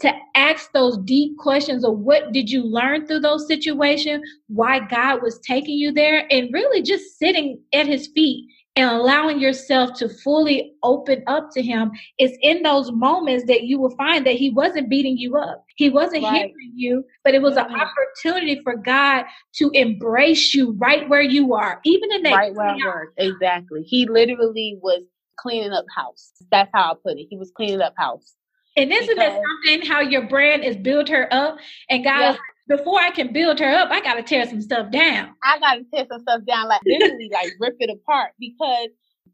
to 0.00 0.12
ask 0.34 0.72
those 0.72 0.98
deep 0.98 1.38
questions 1.38 1.84
of 1.84 1.98
what 1.98 2.32
did 2.32 2.50
you 2.50 2.64
learn 2.64 3.06
through 3.06 3.20
those 3.20 3.46
situations, 3.46 4.22
why 4.48 4.80
God 4.80 5.22
was 5.22 5.38
taking 5.38 5.78
you 5.78 5.92
there, 5.92 6.26
and 6.30 6.52
really 6.52 6.82
just 6.82 7.18
sitting 7.18 7.60
at 7.72 7.86
his 7.86 8.08
feet 8.08 8.48
and 8.76 8.90
allowing 8.90 9.38
yourself 9.38 9.92
to 9.98 10.08
fully 10.08 10.72
open 10.82 11.22
up 11.26 11.50
to 11.52 11.62
him 11.62 11.90
is 12.18 12.36
in 12.40 12.62
those 12.62 12.90
moments 12.90 13.44
that 13.46 13.64
you 13.64 13.78
will 13.78 13.94
find 13.96 14.26
that 14.26 14.34
he 14.34 14.50
wasn't 14.50 14.88
beating 14.88 15.18
you 15.18 15.36
up. 15.36 15.64
He 15.76 15.90
wasn't 15.90 16.24
right. 16.24 16.42
hindering 16.42 16.72
you, 16.74 17.04
but 17.22 17.34
it 17.34 17.42
was 17.42 17.54
mm-hmm. 17.54 17.74
an 17.74 17.80
opportunity 17.80 18.60
for 18.62 18.76
God 18.76 19.24
to 19.56 19.70
embrace 19.74 20.54
you 20.54 20.72
right 20.78 21.06
where 21.08 21.22
you 21.22 21.54
are, 21.54 21.80
even 21.84 22.12
in 22.12 22.22
that 22.22 22.34
right 22.34 22.54
where 22.54 22.74
was. 22.74 23.08
Exactly. 23.18 23.82
He 23.82 24.06
literally 24.06 24.78
was 24.82 25.02
cleaning 25.36 25.72
up 25.72 25.84
house. 25.94 26.32
That's 26.50 26.70
how 26.72 26.92
I 26.92 26.94
put 26.94 27.18
it. 27.18 27.26
He 27.28 27.36
was 27.36 27.52
cleaning 27.54 27.82
up 27.82 27.94
house. 27.98 28.34
And 28.74 28.90
isn't 28.90 29.06
because, 29.06 29.34
it 29.34 29.42
something 29.66 29.90
how 29.90 30.00
your 30.00 30.26
brand 30.28 30.64
is 30.64 30.76
built 30.78 31.10
her 31.10 31.28
up? 31.30 31.58
And 31.90 32.04
God 32.04 32.38
before 32.76 32.98
I 32.98 33.10
can 33.10 33.32
build 33.32 33.58
her 33.60 33.70
up, 33.70 33.90
I 33.90 34.00
got 34.00 34.14
to 34.14 34.22
tear 34.22 34.46
some 34.46 34.62
stuff 34.62 34.90
down. 34.90 35.34
I 35.44 35.58
got 35.58 35.74
to 35.74 35.84
tear 35.92 36.06
some 36.10 36.20
stuff 36.20 36.40
down, 36.46 36.68
like 36.68 36.80
literally, 36.86 37.30
like 37.32 37.52
rip 37.60 37.76
it 37.80 37.90
apart. 37.90 38.32
Because 38.40 38.88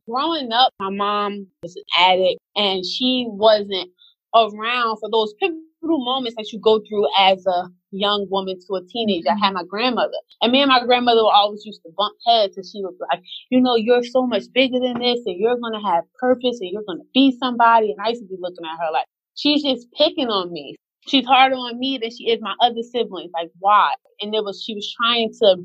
growing 0.08 0.50
up, 0.52 0.72
my 0.80 0.90
mom 0.90 1.46
was 1.62 1.76
an 1.76 1.84
addict, 1.96 2.40
and 2.56 2.84
she 2.84 3.26
wasn't 3.28 3.90
around 4.34 4.98
for 4.98 5.08
those 5.10 5.34
pivotal 5.40 6.04
moments 6.04 6.34
that 6.36 6.50
you 6.52 6.58
go 6.58 6.80
through 6.88 7.06
as 7.18 7.46
a 7.46 7.68
young 7.92 8.26
woman 8.28 8.58
to 8.66 8.74
a 8.74 8.84
teenager. 8.88 9.30
I 9.30 9.38
had 9.38 9.54
my 9.54 9.64
grandmother, 9.64 10.18
and 10.42 10.50
me 10.50 10.60
and 10.60 10.68
my 10.68 10.84
grandmother 10.84 11.20
always 11.20 11.64
used 11.64 11.82
to 11.82 11.92
bump 11.96 12.16
heads, 12.26 12.56
and 12.56 12.66
she 12.66 12.82
was 12.82 12.96
like, 13.12 13.22
"You 13.50 13.60
know, 13.60 13.76
you're 13.76 14.02
so 14.02 14.26
much 14.26 14.44
bigger 14.52 14.80
than 14.80 14.98
this, 14.98 15.20
and 15.26 15.38
you're 15.38 15.56
gonna 15.58 15.86
have 15.86 16.04
purpose, 16.18 16.58
and 16.60 16.70
you're 16.70 16.82
gonna 16.88 17.06
be 17.14 17.36
somebody." 17.38 17.92
And 17.92 18.00
I 18.04 18.10
used 18.10 18.22
to 18.22 18.28
be 18.28 18.36
looking 18.40 18.66
at 18.66 18.78
her 18.84 18.92
like, 18.92 19.06
she's 19.36 19.62
just 19.62 19.86
picking 19.92 20.28
on 20.28 20.52
me 20.52 20.74
she's 21.08 21.26
harder 21.26 21.56
on 21.56 21.78
me 21.78 21.98
than 21.98 22.10
she 22.10 22.30
is 22.30 22.40
my 22.40 22.54
other 22.60 22.82
siblings. 22.82 23.30
Like 23.34 23.50
why? 23.58 23.94
And 24.20 24.34
it 24.34 24.44
was 24.44 24.62
she 24.62 24.74
was 24.74 24.94
trying 25.00 25.32
to 25.42 25.56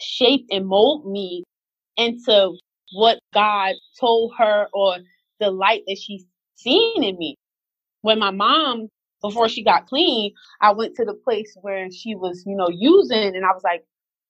shape 0.00 0.46
and 0.50 0.66
mold 0.66 1.10
me 1.10 1.44
into 1.96 2.56
what 2.92 3.18
God 3.34 3.74
told 3.98 4.32
her 4.38 4.66
or 4.72 4.98
the 5.38 5.50
light 5.50 5.82
that 5.86 5.98
she's 5.98 6.24
seen 6.56 7.02
in 7.02 7.16
me. 7.18 7.36
When 8.02 8.18
my 8.18 8.30
mom, 8.30 8.88
before 9.22 9.48
she 9.48 9.62
got 9.62 9.86
clean, 9.86 10.32
I 10.60 10.72
went 10.72 10.96
to 10.96 11.04
the 11.04 11.14
place 11.14 11.54
where 11.60 11.90
she 11.90 12.14
was, 12.14 12.42
you 12.46 12.56
know, 12.56 12.68
using 12.70 13.36
and 13.36 13.44
I 13.44 13.52
was 13.52 13.62
like, 13.62 13.84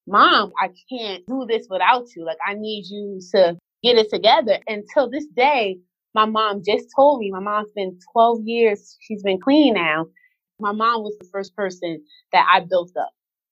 Mom, 0.06 0.52
I 0.60 0.70
can't 0.90 1.24
do 1.26 1.46
this 1.48 1.66
without 1.70 2.06
you. 2.16 2.24
Like 2.24 2.38
I 2.46 2.54
need 2.54 2.84
you 2.88 3.20
to 3.32 3.56
get 3.82 3.96
it 3.96 4.10
together. 4.10 4.58
Until 4.66 5.08
this 5.08 5.26
day, 5.36 5.78
my 6.14 6.24
mom 6.24 6.62
just 6.66 6.86
told 6.96 7.20
me, 7.20 7.30
my 7.30 7.40
mom's 7.40 7.70
been 7.72 7.98
12 8.12 8.40
years, 8.44 8.96
she's 9.00 9.22
been 9.22 9.40
clean 9.40 9.74
now. 9.74 10.06
My 10.60 10.72
mom 10.72 11.02
was 11.02 11.16
the 11.18 11.28
first 11.32 11.54
person 11.56 12.02
that 12.32 12.46
I 12.50 12.60
built 12.60 12.92
up. 12.98 13.10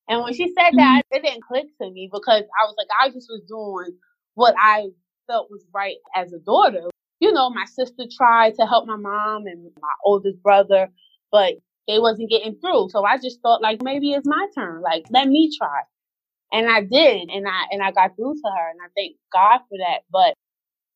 And 0.08 0.22
when 0.22 0.32
she 0.32 0.48
said 0.48 0.72
that, 0.74 1.02
mm-hmm. 1.04 1.16
it 1.16 1.22
didn't 1.22 1.44
click 1.44 1.66
to 1.80 1.90
me 1.90 2.08
because 2.12 2.42
I 2.42 2.64
was 2.64 2.74
like, 2.78 2.88
I 3.00 3.10
just 3.10 3.28
was 3.28 3.42
doing 3.46 3.96
what 4.34 4.54
I 4.58 4.86
felt 5.26 5.50
was 5.50 5.64
right 5.74 5.96
as 6.16 6.32
a 6.32 6.38
daughter. 6.38 6.88
You 7.20 7.32
know, 7.32 7.50
my 7.50 7.64
sister 7.66 8.04
tried 8.16 8.54
to 8.54 8.66
help 8.66 8.86
my 8.86 8.96
mom 8.96 9.46
and 9.46 9.70
my 9.80 9.92
oldest 10.04 10.42
brother, 10.42 10.88
but 11.30 11.54
they 11.86 11.98
wasn't 11.98 12.30
getting 12.30 12.56
through. 12.60 12.88
So 12.90 13.04
I 13.04 13.18
just 13.18 13.40
thought 13.42 13.62
like 13.62 13.82
maybe 13.82 14.12
it's 14.12 14.26
my 14.26 14.46
turn. 14.54 14.80
Like 14.80 15.04
let 15.10 15.28
me 15.28 15.50
try. 15.56 15.80
And 16.52 16.70
I 16.70 16.80
did 16.82 17.28
and 17.28 17.46
I 17.46 17.64
and 17.70 17.82
I 17.82 17.90
got 17.90 18.16
through 18.16 18.34
to 18.34 18.50
her 18.56 18.70
and 18.70 18.78
I 18.82 18.88
thank 18.96 19.16
God 19.32 19.60
for 19.68 19.78
that. 19.78 20.00
But 20.10 20.34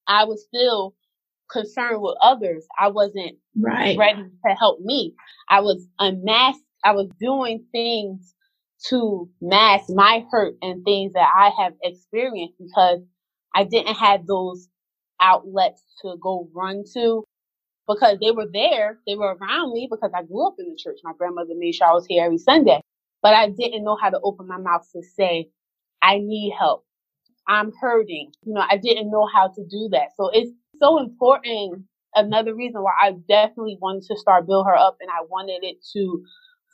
I 0.06 0.24
was 0.24 0.44
still 0.44 0.94
concerned 1.50 2.00
with 2.00 2.16
others. 2.22 2.66
I 2.78 2.88
wasn't 2.88 3.36
right. 3.58 3.96
ready 3.98 4.22
to 4.46 4.54
help 4.54 4.80
me. 4.80 5.14
I 5.48 5.60
was 5.60 5.86
unmasked. 5.98 6.62
I 6.84 6.92
was 6.92 7.08
doing 7.20 7.64
things 7.72 8.34
to 8.88 9.28
mask 9.40 9.84
my 9.88 10.24
hurt 10.30 10.54
and 10.62 10.84
things 10.84 11.12
that 11.14 11.28
I 11.34 11.50
have 11.62 11.74
experienced 11.82 12.54
because 12.58 13.00
I 13.54 13.64
didn't 13.64 13.94
have 13.94 14.26
those 14.26 14.68
outlets 15.20 15.82
to 16.02 16.16
go 16.20 16.48
run 16.54 16.84
to 16.94 17.24
because 17.88 18.18
they 18.20 18.32
were 18.32 18.48
there. 18.52 18.98
They 19.06 19.16
were 19.16 19.36
around 19.40 19.74
me 19.74 19.88
because 19.90 20.12
I 20.14 20.24
grew 20.24 20.46
up 20.46 20.56
in 20.58 20.70
the 20.70 20.76
church. 20.78 20.98
My 21.04 21.12
grandmother 21.18 21.54
made 21.56 21.74
sure 21.74 21.88
I 21.88 21.92
was 21.94 22.06
here 22.06 22.24
every 22.24 22.38
Sunday, 22.38 22.80
but 23.22 23.34
I 23.34 23.50
didn't 23.50 23.84
know 23.84 23.98
how 24.00 24.10
to 24.10 24.20
open 24.22 24.48
my 24.48 24.58
mouth 24.58 24.86
to 24.94 25.02
say, 25.02 25.50
I 26.02 26.18
need 26.18 26.54
help. 26.58 26.84
I'm 27.48 27.72
hurting. 27.80 28.32
You 28.44 28.54
know, 28.54 28.64
I 28.68 28.78
didn't 28.78 29.10
know 29.10 29.28
how 29.32 29.48
to 29.48 29.64
do 29.70 29.90
that. 29.92 30.10
So 30.16 30.30
it's 30.32 30.52
so 30.82 30.98
important. 30.98 31.84
Another 32.14 32.54
reason 32.54 32.82
why 32.82 32.92
I 33.00 33.12
definitely 33.28 33.78
wanted 33.80 34.02
to 34.04 34.16
start 34.16 34.46
Build 34.46 34.66
Her 34.66 34.76
Up 34.76 34.96
and 35.00 35.10
I 35.10 35.24
wanted 35.30 35.60
it 35.62 35.76
to 35.94 36.22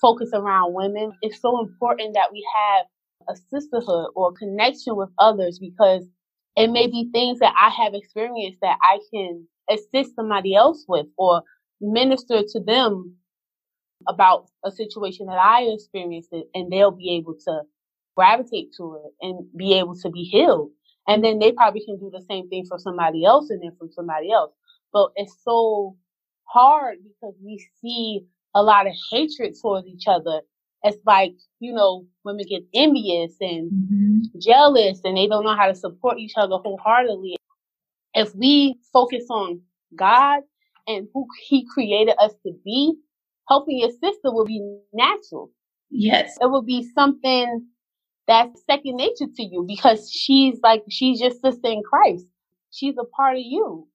focus 0.01 0.31
around 0.33 0.75
women. 0.75 1.13
It's 1.23 1.41
so 1.41 1.61
important 1.61 2.15
that 2.15 2.33
we 2.33 2.45
have 2.57 2.87
a 3.29 3.37
sisterhood 3.51 4.09
or 4.17 4.31
a 4.31 4.33
connection 4.33 4.97
with 4.97 5.11
others 5.19 5.59
because 5.59 6.05
it 6.57 6.69
may 6.69 6.87
be 6.87 7.11
things 7.13 7.39
that 7.41 7.55
I 7.61 7.71
have 7.71 7.95
experienced 7.95 8.59
that 8.63 8.79
I 8.83 8.99
can 9.13 9.47
assist 9.71 10.17
somebody 10.17 10.55
else 10.57 10.85
with 10.89 11.07
or 11.17 11.43
minister 11.81 12.43
to 12.49 12.61
them 12.61 13.15
about 14.09 14.47
a 14.65 14.73
situation 14.73 15.27
that 15.27 15.39
I 15.39 15.63
experienced 15.63 16.31
and 16.55 16.73
they'll 16.73 16.91
be 16.91 17.17
able 17.17 17.37
to 17.47 17.63
gravitate 18.17 18.73
to 18.79 19.01
it 19.05 19.13
and 19.27 19.47
be 19.57 19.75
able 19.75 19.95
to 19.97 20.11
be 20.11 20.25
healed. 20.25 20.71
And 21.09 21.25
then 21.25 21.39
they 21.39 21.53
probably 21.53 21.83
can 21.85 21.99
do 21.99 22.11
the 22.13 22.23
same 22.29 22.49
thing 22.49 22.67
for 22.67 22.79
somebody 22.79 23.25
else 23.25 23.49
and 23.49 23.63
then 23.63 23.73
from 23.79 23.91
somebody 23.91 24.31
else. 24.31 24.53
But 24.93 25.11
it's 25.17 25.35
so 25.43 25.97
hard 26.45 26.99
because 27.03 27.35
we 27.43 27.67
see 27.81 28.27
a 28.55 28.63
lot 28.63 28.87
of 28.87 28.93
hatred 29.11 29.55
towards 29.61 29.87
each 29.87 30.05
other. 30.07 30.43
It's 30.85 30.99
like, 31.07 31.35
you 31.61 31.73
know, 31.73 32.07
women 32.25 32.45
get 32.49 32.63
envious 32.75 33.33
and 33.41 33.73
mm-hmm. 33.73 34.39
jealous 34.39 35.01
and 35.03 35.17
they 35.17 35.27
don't 35.27 35.45
know 35.45 35.57
how 35.57 35.67
to 35.67 35.75
support 35.75 36.19
each 36.19 36.35
other 36.37 36.57
wholeheartedly. 36.57 37.37
If 38.15 38.35
we 38.35 38.79
focus 38.93 39.25
on 39.31 39.63
God 39.97 40.43
and 40.87 41.09
who 41.15 41.27
he 41.47 41.67
created 41.73 42.17
us 42.21 42.33
to 42.47 42.53
be, 42.65 42.95
helping 43.49 43.79
your 43.79 43.91
sister 43.91 44.31
will 44.33 44.45
be 44.45 44.79
natural. 44.93 45.51
Yes. 45.91 46.37
It 46.41 46.51
will 46.51 46.63
be 46.63 46.87
something 46.95 47.67
that's 48.29 48.63
second 48.71 48.97
nature 48.97 49.27
to 49.37 49.43
you 49.43 49.65
because 49.67 50.11
she's 50.13 50.61
like 50.63 50.85
she's 50.89 51.21
your 51.21 51.31
sister 51.31 51.69
in 51.69 51.83
Christ. 51.83 52.27
She's 52.71 52.95
a 52.99 53.05
part 53.05 53.37
of 53.37 53.43
you. 53.45 53.89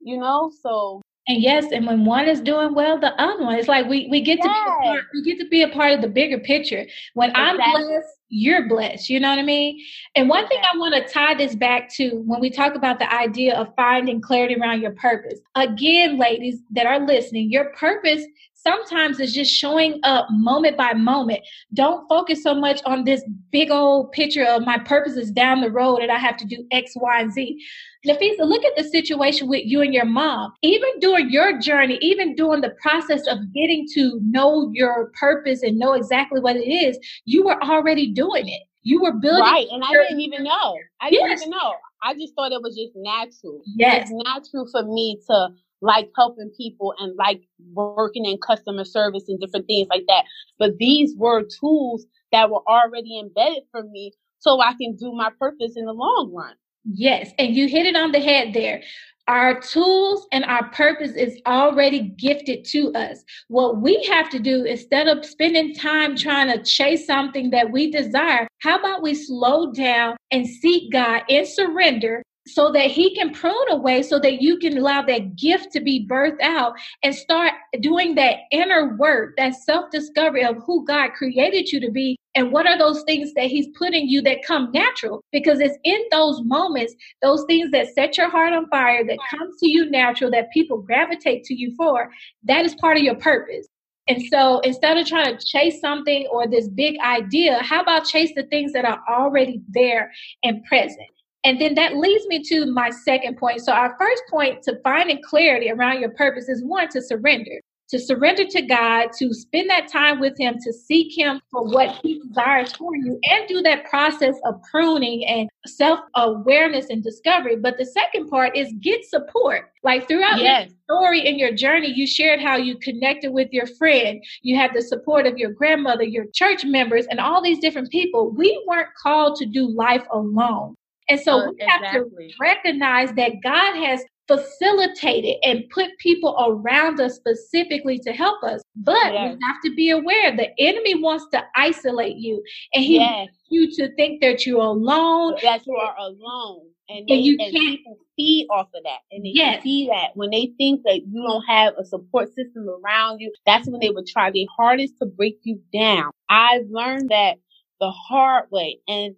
You 0.00 0.18
know, 0.18 0.52
so 0.62 1.02
and 1.26 1.42
yes, 1.42 1.64
and 1.72 1.86
when 1.86 2.04
one 2.04 2.28
is 2.28 2.40
doing 2.40 2.74
well, 2.74 2.98
the 3.00 3.18
other 3.20 3.42
one. 3.42 3.58
It's 3.58 3.68
like 3.68 3.86
we 3.88 4.08
we 4.10 4.20
get 4.20 4.38
yes. 4.38 4.46
to 4.46 4.50
be 4.52 4.88
a 4.88 4.92
part, 4.92 5.04
we 5.14 5.22
get 5.22 5.38
to 5.38 5.48
be 5.48 5.62
a 5.62 5.68
part 5.68 5.92
of 5.92 6.02
the 6.02 6.08
bigger 6.08 6.38
picture. 6.38 6.84
When 7.14 7.30
exactly. 7.30 7.62
I'm 7.64 7.72
blessed, 7.72 8.08
you're 8.28 8.68
blessed. 8.68 9.08
You 9.08 9.20
know 9.20 9.30
what 9.30 9.38
I 9.38 9.42
mean? 9.42 9.80
And 10.14 10.28
one 10.28 10.46
thing 10.48 10.60
I 10.60 10.76
want 10.76 10.94
to 10.94 11.10
tie 11.10 11.34
this 11.34 11.54
back 11.54 11.88
to 11.94 12.22
when 12.26 12.40
we 12.40 12.50
talk 12.50 12.74
about 12.74 12.98
the 12.98 13.10
idea 13.10 13.56
of 13.56 13.74
finding 13.74 14.20
clarity 14.20 14.56
around 14.56 14.82
your 14.82 14.90
purpose. 14.92 15.40
Again, 15.54 16.18
ladies 16.18 16.60
that 16.72 16.84
are 16.84 17.00
listening, 17.00 17.50
your 17.50 17.72
purpose 17.72 18.24
sometimes 18.64 19.20
it's 19.20 19.32
just 19.32 19.54
showing 19.54 20.00
up 20.02 20.26
moment 20.30 20.76
by 20.76 20.94
moment. 20.94 21.40
Don't 21.74 22.08
focus 22.08 22.42
so 22.42 22.54
much 22.54 22.80
on 22.84 23.04
this 23.04 23.22
big 23.52 23.70
old 23.70 24.10
picture 24.12 24.44
of 24.44 24.62
my 24.62 24.78
purpose 24.78 25.16
is 25.16 25.30
down 25.30 25.60
the 25.60 25.70
road 25.70 25.98
and 25.98 26.10
I 26.10 26.18
have 26.18 26.36
to 26.38 26.46
do 26.46 26.66
X, 26.72 26.92
Y, 26.96 27.20
and 27.20 27.32
Z. 27.32 27.62
Nafeesah, 28.06 28.40
look 28.40 28.64
at 28.64 28.76
the 28.76 28.84
situation 28.84 29.48
with 29.48 29.62
you 29.64 29.80
and 29.80 29.94
your 29.94 30.04
mom. 30.04 30.52
Even 30.62 30.90
during 31.00 31.30
your 31.30 31.58
journey, 31.58 31.98
even 32.02 32.34
during 32.34 32.60
the 32.60 32.74
process 32.82 33.26
of 33.26 33.38
getting 33.54 33.86
to 33.94 34.18
know 34.22 34.70
your 34.74 35.10
purpose 35.18 35.62
and 35.62 35.78
know 35.78 35.92
exactly 35.92 36.40
what 36.40 36.56
it 36.56 36.68
is, 36.68 36.98
you 37.24 37.44
were 37.44 37.62
already 37.62 38.12
doing 38.12 38.48
it. 38.48 38.62
You 38.82 39.00
were 39.00 39.12
building. 39.12 39.40
Right. 39.40 39.66
And 39.70 39.82
I 39.82 39.92
didn't 39.92 40.20
even 40.20 40.44
know. 40.44 40.76
I 41.00 41.08
didn't 41.08 41.30
yes. 41.30 41.40
even 41.40 41.50
know. 41.50 41.74
I 42.02 42.12
just 42.12 42.34
thought 42.34 42.52
it 42.52 42.60
was 42.60 42.76
just 42.76 42.92
natural. 42.94 43.62
Yes. 43.76 44.10
It's 44.10 44.24
natural 44.26 44.68
for 44.70 44.82
me 44.82 45.18
to 45.28 45.48
like 45.84 46.10
helping 46.16 46.50
people 46.56 46.94
and 46.98 47.14
like 47.16 47.42
working 47.72 48.24
in 48.24 48.38
customer 48.38 48.84
service 48.84 49.24
and 49.28 49.38
different 49.38 49.66
things 49.66 49.86
like 49.90 50.04
that. 50.08 50.24
But 50.58 50.78
these 50.78 51.14
were 51.16 51.44
tools 51.60 52.06
that 52.32 52.50
were 52.50 52.66
already 52.66 53.20
embedded 53.20 53.64
for 53.70 53.82
me 53.84 54.12
so 54.38 54.60
I 54.60 54.72
can 54.80 54.96
do 54.96 55.12
my 55.12 55.30
purpose 55.38 55.72
in 55.76 55.84
the 55.84 55.92
long 55.92 56.32
run. 56.34 56.54
Yes, 56.84 57.30
and 57.38 57.54
you 57.54 57.68
hit 57.68 57.86
it 57.86 57.96
on 57.96 58.12
the 58.12 58.20
head 58.20 58.54
there. 58.54 58.82
Our 59.26 59.58
tools 59.60 60.26
and 60.32 60.44
our 60.44 60.68
purpose 60.70 61.12
is 61.12 61.40
already 61.46 62.00
gifted 62.18 62.64
to 62.66 62.92
us. 62.92 63.24
What 63.48 63.80
we 63.80 64.04
have 64.04 64.28
to 64.30 64.38
do 64.38 64.64
instead 64.64 65.08
of 65.08 65.24
spending 65.24 65.74
time 65.74 66.14
trying 66.14 66.48
to 66.48 66.62
chase 66.62 67.06
something 67.06 67.48
that 67.50 67.72
we 67.72 67.90
desire, 67.90 68.46
how 68.58 68.78
about 68.78 69.02
we 69.02 69.14
slow 69.14 69.72
down 69.72 70.16
and 70.30 70.46
seek 70.46 70.92
God 70.92 71.22
and 71.30 71.46
surrender 71.46 72.22
so 72.46 72.70
that 72.72 72.90
he 72.90 73.14
can 73.14 73.32
prune 73.32 73.70
away 73.70 74.02
so 74.02 74.18
that 74.18 74.42
you 74.42 74.58
can 74.58 74.76
allow 74.76 75.02
that 75.02 75.36
gift 75.36 75.72
to 75.72 75.80
be 75.80 76.06
birthed 76.06 76.40
out 76.42 76.74
and 77.02 77.14
start 77.14 77.52
doing 77.80 78.14
that 78.14 78.40
inner 78.50 78.96
work, 78.96 79.34
that 79.36 79.54
self 79.54 79.90
discovery 79.90 80.44
of 80.44 80.56
who 80.64 80.84
God 80.84 81.12
created 81.12 81.70
you 81.72 81.80
to 81.80 81.90
be 81.90 82.18
and 82.34 82.52
what 82.52 82.66
are 82.66 82.76
those 82.76 83.02
things 83.04 83.32
that 83.34 83.46
he's 83.46 83.68
putting 83.78 84.08
you 84.08 84.20
that 84.22 84.44
come 84.46 84.70
natural. 84.72 85.22
Because 85.32 85.60
it's 85.60 85.78
in 85.84 86.00
those 86.10 86.42
moments 86.42 86.94
those 87.22 87.44
things 87.46 87.70
that 87.70 87.94
set 87.94 88.18
your 88.18 88.28
heart 88.28 88.52
on 88.52 88.68
fire 88.68 89.04
that 89.06 89.18
comes 89.30 89.58
to 89.60 89.68
you 89.68 89.90
natural 89.90 90.30
that 90.30 90.50
people 90.52 90.78
gravitate 90.78 91.44
to 91.44 91.54
you 91.54 91.74
for 91.76 92.10
that 92.44 92.64
is 92.64 92.74
part 92.74 92.96
of 92.96 93.02
your 93.02 93.16
purpose. 93.16 93.66
And 94.06 94.22
so 94.30 94.60
instead 94.60 94.98
of 94.98 95.06
trying 95.06 95.38
to 95.38 95.46
chase 95.46 95.80
something 95.80 96.26
or 96.30 96.46
this 96.46 96.68
big 96.68 96.98
idea 97.00 97.62
how 97.62 97.80
about 97.80 98.04
chase 98.04 98.32
the 98.36 98.42
things 98.44 98.72
that 98.74 98.84
are 98.84 99.00
already 99.08 99.62
there 99.72 100.12
and 100.42 100.62
present 100.64 101.08
and 101.44 101.60
then 101.60 101.74
that 101.74 101.96
leads 101.96 102.26
me 102.26 102.42
to 102.44 102.66
my 102.66 102.90
second 102.90 103.36
point. 103.36 103.60
So, 103.60 103.72
our 103.72 103.94
first 104.00 104.22
point 104.30 104.62
to 104.62 104.78
finding 104.82 105.20
clarity 105.22 105.70
around 105.70 106.00
your 106.00 106.10
purpose 106.10 106.48
is 106.48 106.64
one, 106.64 106.88
to 106.88 107.02
surrender. 107.02 107.60
To 107.90 107.98
surrender 107.98 108.46
to 108.46 108.62
God, 108.62 109.10
to 109.18 109.34
spend 109.34 109.68
that 109.68 109.88
time 109.92 110.18
with 110.18 110.40
Him, 110.40 110.56
to 110.64 110.72
seek 110.72 111.16
Him 111.16 111.38
for 111.50 111.68
what 111.68 112.00
He 112.02 112.18
desires 112.18 112.72
for 112.72 112.96
you, 112.96 113.20
and 113.24 113.46
do 113.46 113.60
that 113.60 113.84
process 113.90 114.36
of 114.46 114.54
pruning 114.70 115.26
and 115.26 115.50
self 115.66 116.00
awareness 116.16 116.86
and 116.88 117.04
discovery. 117.04 117.56
But 117.56 117.76
the 117.76 117.84
second 117.84 118.30
part 118.30 118.56
is 118.56 118.72
get 118.80 119.04
support. 119.04 119.70
Like 119.82 120.08
throughout 120.08 120.40
yes. 120.40 120.70
your 120.70 120.98
story 120.98 121.28
and 121.28 121.38
your 121.38 121.54
journey, 121.54 121.92
you 121.94 122.06
shared 122.06 122.40
how 122.40 122.56
you 122.56 122.78
connected 122.78 123.32
with 123.32 123.52
your 123.52 123.66
friend. 123.66 124.24
You 124.40 124.56
had 124.56 124.70
the 124.74 124.80
support 124.80 125.26
of 125.26 125.36
your 125.36 125.50
grandmother, 125.50 126.04
your 126.04 126.24
church 126.32 126.64
members, 126.64 127.06
and 127.10 127.20
all 127.20 127.42
these 127.42 127.58
different 127.58 127.90
people. 127.90 128.30
We 128.30 128.64
weren't 128.66 128.94
called 129.00 129.36
to 129.36 129.46
do 129.46 129.68
life 129.68 130.06
alone. 130.10 130.74
And 131.08 131.20
so 131.20 131.40
uh, 131.40 131.50
we 131.50 131.56
exactly. 131.58 131.88
have 131.88 132.04
to 132.04 132.34
recognize 132.40 133.12
that 133.14 133.32
God 133.42 133.76
has 133.76 134.00
facilitated 134.26 135.36
and 135.42 135.68
put 135.70 135.90
people 135.98 136.34
around 136.38 137.00
us 137.00 137.14
specifically 137.14 137.98
to 137.98 138.12
help 138.12 138.42
us. 138.42 138.62
But 138.76 139.12
yes. 139.12 139.34
we 139.34 139.46
have 139.46 139.56
to 139.64 139.74
be 139.74 139.90
aware 139.90 140.34
the 140.34 140.48
enemy 140.58 140.94
wants 140.94 141.26
to 141.32 141.44
isolate 141.56 142.16
you 142.16 142.42
and 142.72 142.84
he 142.84 142.96
yes. 142.96 143.10
wants 143.10 143.38
you 143.50 143.70
to 143.76 143.94
think 143.96 144.22
that 144.22 144.46
you're 144.46 144.60
alone. 144.60 145.36
That 145.42 145.66
you 145.66 145.74
are 145.74 145.94
alone. 145.98 146.68
And, 146.88 147.06
they, 147.08 147.14
and 147.14 147.24
you 147.24 147.36
and 147.40 147.52
can't 147.54 147.80
feed 148.16 148.46
off 148.50 148.68
of 148.74 148.82
that. 148.84 148.98
And 149.10 149.24
they 149.24 149.30
yes. 149.30 149.62
see 149.62 149.86
that 149.86 150.10
when 150.14 150.30
they 150.30 150.52
think 150.58 150.82
that 150.84 151.00
you 151.06 151.22
don't 151.22 151.44
have 151.48 151.74
a 151.78 151.84
support 151.84 152.28
system 152.34 152.66
around 152.68 153.20
you, 153.20 153.32
that's 153.46 153.68
when 153.68 153.80
they 153.80 153.90
would 153.90 154.06
try 154.06 154.30
their 154.30 154.44
hardest 154.54 154.94
to 154.98 155.06
break 155.06 155.38
you 155.44 155.60
down. 155.72 156.10
I've 156.28 156.66
learned 156.70 157.08
that 157.08 157.36
the 157.80 157.90
hard 157.90 158.50
way. 158.50 158.80
And 158.86 159.16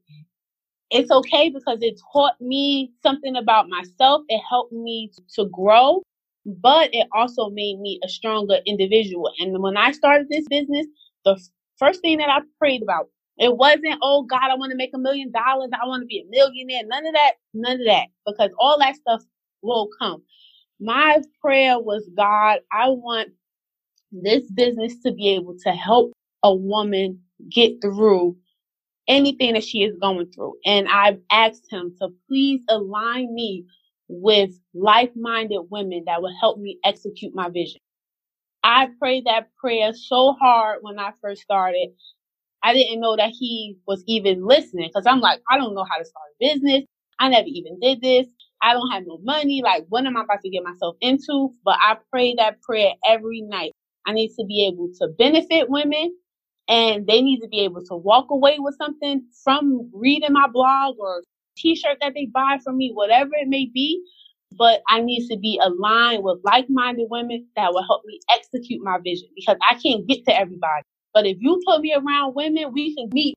it's 0.91 1.11
okay 1.11 1.51
because 1.51 1.79
it 1.83 2.01
taught 2.13 2.41
me 2.41 2.93
something 3.03 3.37
about 3.37 3.69
myself. 3.69 4.23
It 4.29 4.41
helped 4.49 4.73
me 4.73 5.11
to 5.35 5.47
grow, 5.53 6.03
but 6.47 6.91
it 6.93 7.09
also 7.15 7.51
made 7.51 7.81
me 7.81 8.01
a 8.05 8.09
stronger 8.09 8.59
individual. 8.67 9.33
And 9.41 9.63
when 9.63 9.77
I 9.77 9.93
started 9.93 10.29
this 10.31 10.47
business, 10.49 10.87
the 11.25 11.41
first 11.79 12.01
thing 12.03 12.19
that 12.19 12.31
I 12.31 12.41
prayed 12.59 12.83
about, 12.83 13.09
it 13.39 13.57
wasn't, 13.57 13.99
oh 14.03 14.25
God, 14.25 14.45
I 14.51 14.55
want 14.57 14.71
to 14.71 14.77
make 14.77 14.93
a 14.95 14.99
million 14.99 15.33
dollars. 15.33 15.71
I 15.75 15.87
want 15.87 16.03
to 16.03 16.07
be 16.07 16.21
a 16.27 16.31
millionaire. 16.31 16.83
None 16.87 17.07
of 17.07 17.15
that, 17.15 17.33
none 17.55 17.81
of 17.81 17.87
that, 17.87 18.07
because 18.27 18.51
all 18.59 18.79
that 18.79 18.97
stuff 18.97 19.23
will 19.63 19.89
come. 19.99 20.23
My 20.81 21.23
prayer 21.43 21.79
was, 21.79 22.09
God, 22.17 22.61
I 22.73 22.91
want 22.91 23.31
this 24.13 24.51
business 24.53 25.01
to 25.05 25.13
be 25.13 25.31
able 25.31 25.57
to 25.65 25.71
help 25.71 26.13
a 26.43 26.55
woman 26.55 27.21
get 27.51 27.81
through 27.83 28.37
anything 29.09 29.55
that 29.55 29.65
she 29.65 29.83
is 29.83 29.97
going 30.01 30.31
through. 30.33 30.55
And 30.65 30.89
I've 30.89 31.21
asked 31.31 31.67
him 31.71 31.95
to 32.01 32.09
please 32.29 32.63
align 32.69 33.35
me 33.35 33.67
with 34.09 34.51
like-minded 34.75 35.63
women 35.71 36.05
that 36.07 36.23
will 36.23 36.35
help 36.41 36.59
me 36.59 36.79
execute 36.85 37.35
my 37.35 37.49
vision. 37.49 37.81
I 38.63 38.89
prayed 38.99 39.27
that 39.27 39.51
prayer 39.57 39.93
so 39.95 40.33
hard 40.41 40.79
when 40.83 40.99
I 40.99 41.13
first 41.23 41.43
started. 41.43 41.91
I 42.63 42.75
didn't 42.75 43.01
know 43.01 43.17
that 43.17 43.31
he 43.31 43.79
was 43.87 44.03
even 44.07 44.47
listening 44.47 44.89
because 44.89 45.07
I'm 45.07 45.21
like, 45.21 45.41
I 45.51 45.57
don't 45.59 45.75
know 45.75 45.87
how 45.89 45.99
to 45.99 46.05
start 46.05 46.27
a 46.41 46.55
business. 46.55 46.85
I 47.21 47.29
never 47.29 47.49
even 47.49 47.79
did 47.81 48.03
this. 48.03 48.27
I 48.63 48.73
don't 48.73 48.91
have 48.91 49.05
no 49.07 49.19
money. 49.23 49.63
Like, 49.63 49.87
what 49.89 50.07
am 50.07 50.17
I 50.17 50.25
about 50.25 50.43
to 50.43 50.51
get 50.51 50.65
myself 50.65 50.97
into? 51.01 51.55
But 51.65 51.77
I 51.81 51.97
pray 52.11 52.35
that 52.37 52.63
prayer 52.63 52.93
every 53.07 53.43
night. 53.43 53.73
I 54.07 54.13
need 54.13 54.31
to 54.39 54.45
be 54.47 54.67
able 54.67 54.91
to 55.01 55.09
benefit 55.19 55.71
women 55.71 56.17
and 56.69 57.07
they 57.07 57.23
need 57.23 57.41
to 57.41 57.49
be 57.49 57.61
able 57.61 57.83
to 57.85 57.97
walk 57.97 58.27
away 58.31 58.57
with 58.59 58.77
something 58.77 59.23
from 59.45 59.91
reading 59.93 60.33
my 60.33 60.49
blog 60.49 60.97
or 60.99 61.23
t-shirt 61.57 61.99
that 62.01 62.15
they 62.15 62.27
buy 62.27 62.59
from 62.63 62.77
me, 62.77 62.91
whatever 62.93 63.31
it 63.35 63.49
may 63.49 63.71
be. 63.73 64.03
But 64.53 64.81
I 64.89 65.01
need 65.01 65.29
to 65.29 65.37
be 65.37 65.61
aligned 65.63 66.23
with 66.23 66.39
like-minded 66.45 67.09
women 67.11 67.47
that 67.57 67.73
will 67.73 67.83
help 67.83 68.03
me 68.07 68.21
execute 68.33 68.83
my 68.83 68.99
vision 69.03 69.29
because 69.35 69.57
I 69.69 69.75
can't 69.75 70.07
get 70.07 70.25
to 70.27 70.39
everybody. 70.39 70.83
But 71.13 71.27
if 71.27 71.37
you 71.41 71.61
put 71.67 71.81
me 71.81 71.95
around 71.95 72.35
women, 72.35 72.73
we 72.73 72.95
can 72.95 73.09
meet 73.13 73.35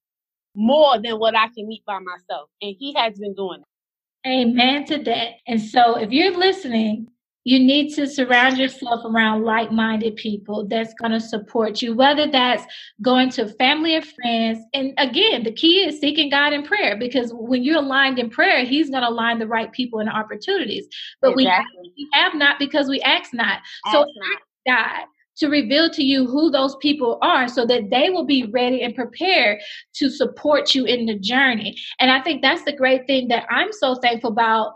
more 0.55 1.01
than 1.01 1.19
what 1.19 1.35
I 1.35 1.47
can 1.47 1.67
meet 1.67 1.83
by 1.85 1.99
myself. 1.99 2.49
And 2.61 2.75
he 2.77 2.93
has 2.93 3.17
been 3.17 3.33
doing 3.33 3.61
it. 3.61 4.27
Amen 4.27 4.85
to 4.85 4.97
that. 5.03 5.33
And 5.47 5.61
so 5.61 5.97
if 5.97 6.11
you're 6.11 6.37
listening 6.37 7.07
you 7.45 7.57
need 7.57 7.93
to 7.95 8.05
surround 8.05 8.57
yourself 8.57 9.03
around 9.05 9.43
like-minded 9.43 10.15
people 10.17 10.67
that's 10.67 10.93
going 10.95 11.11
to 11.11 11.19
support 11.19 11.81
you 11.81 11.95
whether 11.95 12.29
that's 12.29 12.63
going 13.01 13.29
to 13.29 13.47
family 13.53 13.95
or 13.95 14.01
friends 14.01 14.59
and 14.73 14.93
again 14.97 15.43
the 15.43 15.51
key 15.51 15.85
is 15.85 15.99
seeking 15.99 16.29
god 16.29 16.53
in 16.53 16.63
prayer 16.63 16.97
because 16.97 17.31
when 17.33 17.63
you're 17.63 17.77
aligned 17.77 18.19
in 18.19 18.29
prayer 18.29 18.65
he's 18.65 18.89
going 18.89 19.03
to 19.03 19.09
align 19.09 19.39
the 19.39 19.47
right 19.47 19.71
people 19.71 19.99
and 19.99 20.09
opportunities 20.09 20.87
but 21.21 21.31
exactly. 21.31 21.93
we, 21.95 22.07
have, 22.13 22.35
not 22.35 22.59
because 22.59 22.87
we 22.87 23.01
ask 23.01 23.33
not 23.33 23.59
ask 23.85 23.93
so 23.93 23.99
not. 23.99 24.39
god 24.67 25.05
to 25.39 25.47
reveal 25.47 25.89
to 25.89 26.03
you 26.03 26.27
who 26.27 26.51
those 26.51 26.75
people 26.77 27.17
are 27.21 27.47
so 27.47 27.65
that 27.65 27.89
they 27.89 28.09
will 28.09 28.25
be 28.25 28.45
ready 28.51 28.81
and 28.81 28.93
prepared 28.93 29.59
to 29.93 30.09
support 30.09 30.75
you 30.75 30.85
in 30.85 31.05
the 31.05 31.17
journey. 31.17 31.77
And 31.99 32.11
I 32.11 32.21
think 32.21 32.41
that's 32.41 32.63
the 32.65 32.75
great 32.75 33.07
thing 33.07 33.29
that 33.29 33.45
I'm 33.49 33.71
so 33.71 33.95
thankful 33.95 34.31
about 34.31 34.73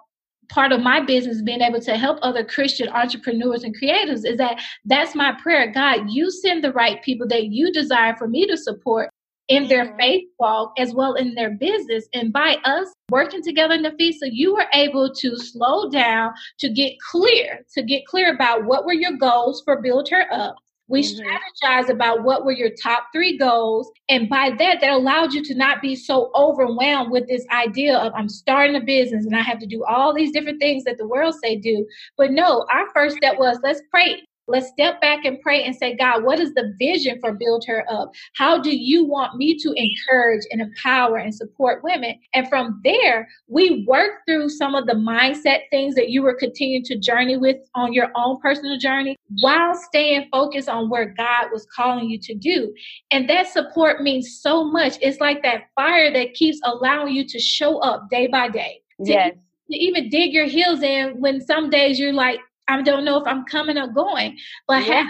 part 0.49 0.71
of 0.71 0.81
my 0.81 0.99
business 0.99 1.41
being 1.41 1.61
able 1.61 1.79
to 1.81 1.97
help 1.97 2.19
other 2.21 2.43
christian 2.43 2.89
entrepreneurs 2.89 3.63
and 3.63 3.75
creators 3.77 4.23
is 4.25 4.37
that 4.37 4.59
that's 4.85 5.15
my 5.15 5.33
prayer. 5.41 5.71
God 5.71 6.09
you 6.09 6.29
send 6.31 6.63
the 6.63 6.71
right 6.71 7.01
people 7.03 7.27
that 7.27 7.45
you 7.45 7.71
desire 7.71 8.15
for 8.15 8.27
me 8.27 8.45
to 8.47 8.57
support 8.57 9.09
in 9.49 9.67
their 9.67 9.95
faith 9.97 10.23
walk 10.39 10.73
as 10.77 10.93
well 10.93 11.15
in 11.15 11.35
their 11.35 11.51
business 11.51 12.07
and 12.13 12.31
by 12.31 12.57
us 12.63 12.87
working 13.11 13.41
together 13.41 13.73
in 13.73 13.81
the 13.81 13.91
feast. 13.91 14.21
So 14.21 14.27
you 14.31 14.53
were 14.53 14.67
able 14.73 15.13
to 15.13 15.37
slow 15.37 15.89
down 15.89 16.33
to 16.59 16.69
get 16.69 16.93
clear 17.11 17.59
to 17.73 17.83
get 17.83 18.05
clear 18.05 18.33
about 18.33 18.65
what 18.65 18.85
were 18.85 18.93
your 18.93 19.17
goals 19.17 19.61
for 19.65 19.81
build 19.81 20.09
her 20.09 20.25
up 20.31 20.55
we 20.87 21.01
mm-hmm. 21.01 21.25
strategized 21.25 21.89
about 21.89 22.23
what 22.23 22.45
were 22.45 22.51
your 22.51 22.71
top 22.81 23.07
three 23.13 23.37
goals. 23.37 23.89
And 24.09 24.29
by 24.29 24.51
that, 24.59 24.81
that 24.81 24.89
allowed 24.89 25.33
you 25.33 25.43
to 25.45 25.55
not 25.55 25.81
be 25.81 25.95
so 25.95 26.31
overwhelmed 26.35 27.11
with 27.11 27.27
this 27.27 27.45
idea 27.51 27.97
of 27.97 28.13
I'm 28.15 28.29
starting 28.29 28.75
a 28.75 28.81
business 28.81 29.25
and 29.25 29.35
I 29.35 29.41
have 29.41 29.59
to 29.59 29.65
do 29.65 29.83
all 29.85 30.13
these 30.13 30.31
different 30.31 30.59
things 30.59 30.83
that 30.83 30.97
the 30.97 31.07
world 31.07 31.35
say 31.41 31.55
do. 31.55 31.85
But 32.17 32.31
no, 32.31 32.65
our 32.71 32.89
first 32.93 33.17
step 33.17 33.37
was 33.37 33.59
let's 33.63 33.81
pray. 33.89 34.21
Let's 34.47 34.67
step 34.69 34.99
back 34.99 35.23
and 35.23 35.39
pray 35.41 35.63
and 35.63 35.73
say, 35.73 35.95
God, 35.95 36.23
what 36.23 36.39
is 36.39 36.53
the 36.53 36.73
vision 36.77 37.17
for 37.21 37.33
Build 37.33 37.63
Her 37.65 37.85
Up? 37.89 38.11
How 38.35 38.61
do 38.61 38.75
you 38.75 39.05
want 39.05 39.37
me 39.37 39.57
to 39.59 39.73
encourage 39.75 40.45
and 40.51 40.61
empower 40.61 41.17
and 41.17 41.33
support 41.33 41.83
women? 41.83 42.19
And 42.33 42.49
from 42.49 42.81
there, 42.83 43.29
we 43.47 43.85
work 43.87 44.21
through 44.27 44.49
some 44.49 44.75
of 44.75 44.85
the 44.85 44.93
mindset 44.93 45.61
things 45.71 45.95
that 45.95 46.09
you 46.09 46.21
were 46.21 46.35
continuing 46.35 46.83
to 46.85 46.99
journey 46.99 47.37
with 47.37 47.57
on 47.73 47.93
your 47.93 48.09
own 48.15 48.39
personal 48.41 48.77
journey 48.77 49.15
while 49.39 49.75
staying 49.75 50.27
focused 50.29 50.67
on 50.67 50.89
where 50.89 51.13
God 51.17 51.47
was 51.53 51.65
calling 51.73 52.09
you 52.09 52.19
to 52.19 52.35
do. 52.35 52.73
And 53.11 53.29
that 53.29 53.47
support 53.47 54.01
means 54.01 54.39
so 54.41 54.65
much. 54.65 54.97
It's 55.01 55.21
like 55.21 55.41
that 55.43 55.69
fire 55.75 56.11
that 56.11 56.33
keeps 56.33 56.59
allowing 56.65 57.13
you 57.13 57.25
to 57.27 57.39
show 57.39 57.79
up 57.79 58.09
day 58.09 58.27
by 58.27 58.49
day. 58.49 58.81
Yes. 58.99 59.35
To 59.71 59.77
even 59.77 60.09
dig 60.09 60.33
your 60.33 60.45
heels 60.45 60.81
in 60.83 61.21
when 61.21 61.39
some 61.39 61.69
days 61.69 61.97
you're 61.97 62.11
like, 62.11 62.39
I 62.67 62.81
don't 62.81 63.05
know 63.05 63.17
if 63.19 63.27
I'm 63.27 63.45
coming 63.45 63.77
or 63.77 63.87
going, 63.87 64.37
but 64.67 64.85
yeah. 64.85 65.05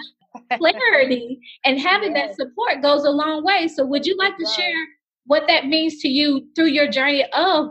have 0.49 0.59
clarity 0.59 1.39
and 1.65 1.79
having 1.79 2.13
that 2.13 2.35
support 2.35 2.81
goes 2.81 3.03
a 3.03 3.11
long 3.11 3.43
way. 3.43 3.67
So, 3.67 3.85
would 3.85 4.05
you 4.05 4.17
like 4.17 4.37
to 4.37 4.45
share 4.45 4.87
what 5.25 5.43
that 5.47 5.67
means 5.67 5.99
to 6.01 6.07
you 6.07 6.47
through 6.55 6.67
your 6.67 6.87
journey 6.87 7.25
of 7.33 7.69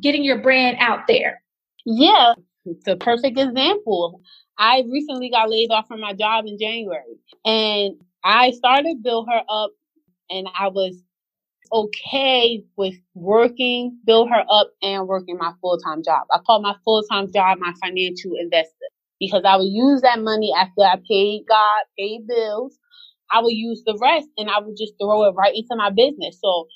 getting 0.00 0.24
your 0.24 0.38
brand 0.38 0.76
out 0.80 1.06
there? 1.08 1.42
Yeah, 1.84 2.34
it's 2.64 2.86
a 2.86 2.96
perfect 2.96 3.38
example. 3.38 4.20
I 4.58 4.84
recently 4.90 5.30
got 5.30 5.50
laid 5.50 5.70
off 5.70 5.88
from 5.88 6.00
my 6.00 6.12
job 6.12 6.46
in 6.46 6.58
January 6.58 7.18
and 7.44 7.96
I 8.22 8.52
started 8.52 9.02
Build 9.02 9.28
Her 9.28 9.42
Up 9.48 9.72
and 10.30 10.48
I 10.56 10.68
was 10.68 11.02
okay 11.72 12.62
with 12.76 12.94
working, 13.14 13.98
Build 14.06 14.30
Her 14.30 14.44
Up 14.48 14.70
and 14.80 15.08
working 15.08 15.36
my 15.36 15.52
full 15.60 15.78
time 15.78 16.02
job. 16.04 16.22
I 16.30 16.38
call 16.46 16.60
my 16.62 16.76
full 16.84 17.02
time 17.02 17.32
job 17.32 17.58
my 17.58 17.74
financial 17.82 18.34
investor 18.38 18.86
because 19.20 19.42
I 19.44 19.56
would 19.56 19.70
use 19.70 20.02
that 20.02 20.20
money 20.20 20.52
after 20.56 20.82
I 20.82 20.96
paid 21.08 21.44
God, 21.48 21.84
paid 21.98 22.26
bills. 22.26 22.78
I 23.30 23.40
would 23.40 23.54
use 23.54 23.82
the 23.84 23.98
rest 24.00 24.28
and 24.36 24.50
I 24.50 24.60
would 24.60 24.76
just 24.76 24.94
throw 25.00 25.24
it 25.24 25.34
right 25.34 25.54
into 25.54 25.76
my 25.76 25.90
business. 25.90 26.38
So 26.42 26.66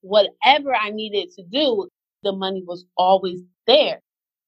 whatever 0.00 0.74
I 0.74 0.90
needed 0.90 1.30
to 1.36 1.44
do, 1.44 1.88
the 2.22 2.32
money 2.32 2.62
was 2.66 2.84
always 2.96 3.40
there. 3.66 4.00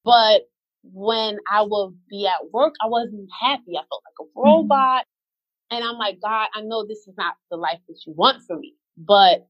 But 0.05 0.43
when 0.83 1.39
I 1.51 1.63
would 1.63 1.95
be 2.09 2.27
at 2.27 2.51
work, 2.53 2.75
I 2.83 2.87
wasn't 2.87 3.29
happy. 3.41 3.77
I 3.77 3.83
felt 3.89 4.03
like 4.05 4.21
a 4.21 4.23
mm-hmm. 4.25 4.41
robot. 4.41 5.03
Mm-hmm. 5.03 5.77
And 5.77 5.85
I'm 5.85 5.99
like, 5.99 6.21
God, 6.21 6.49
I 6.55 6.63
know 6.63 6.85
this 6.87 7.07
is 7.07 7.15
not 7.17 7.35
the 7.51 7.57
life 7.57 7.79
that 7.89 7.99
you 8.07 8.13
want 8.17 8.43
for 8.47 8.59
me, 8.59 8.75
but 8.97 9.47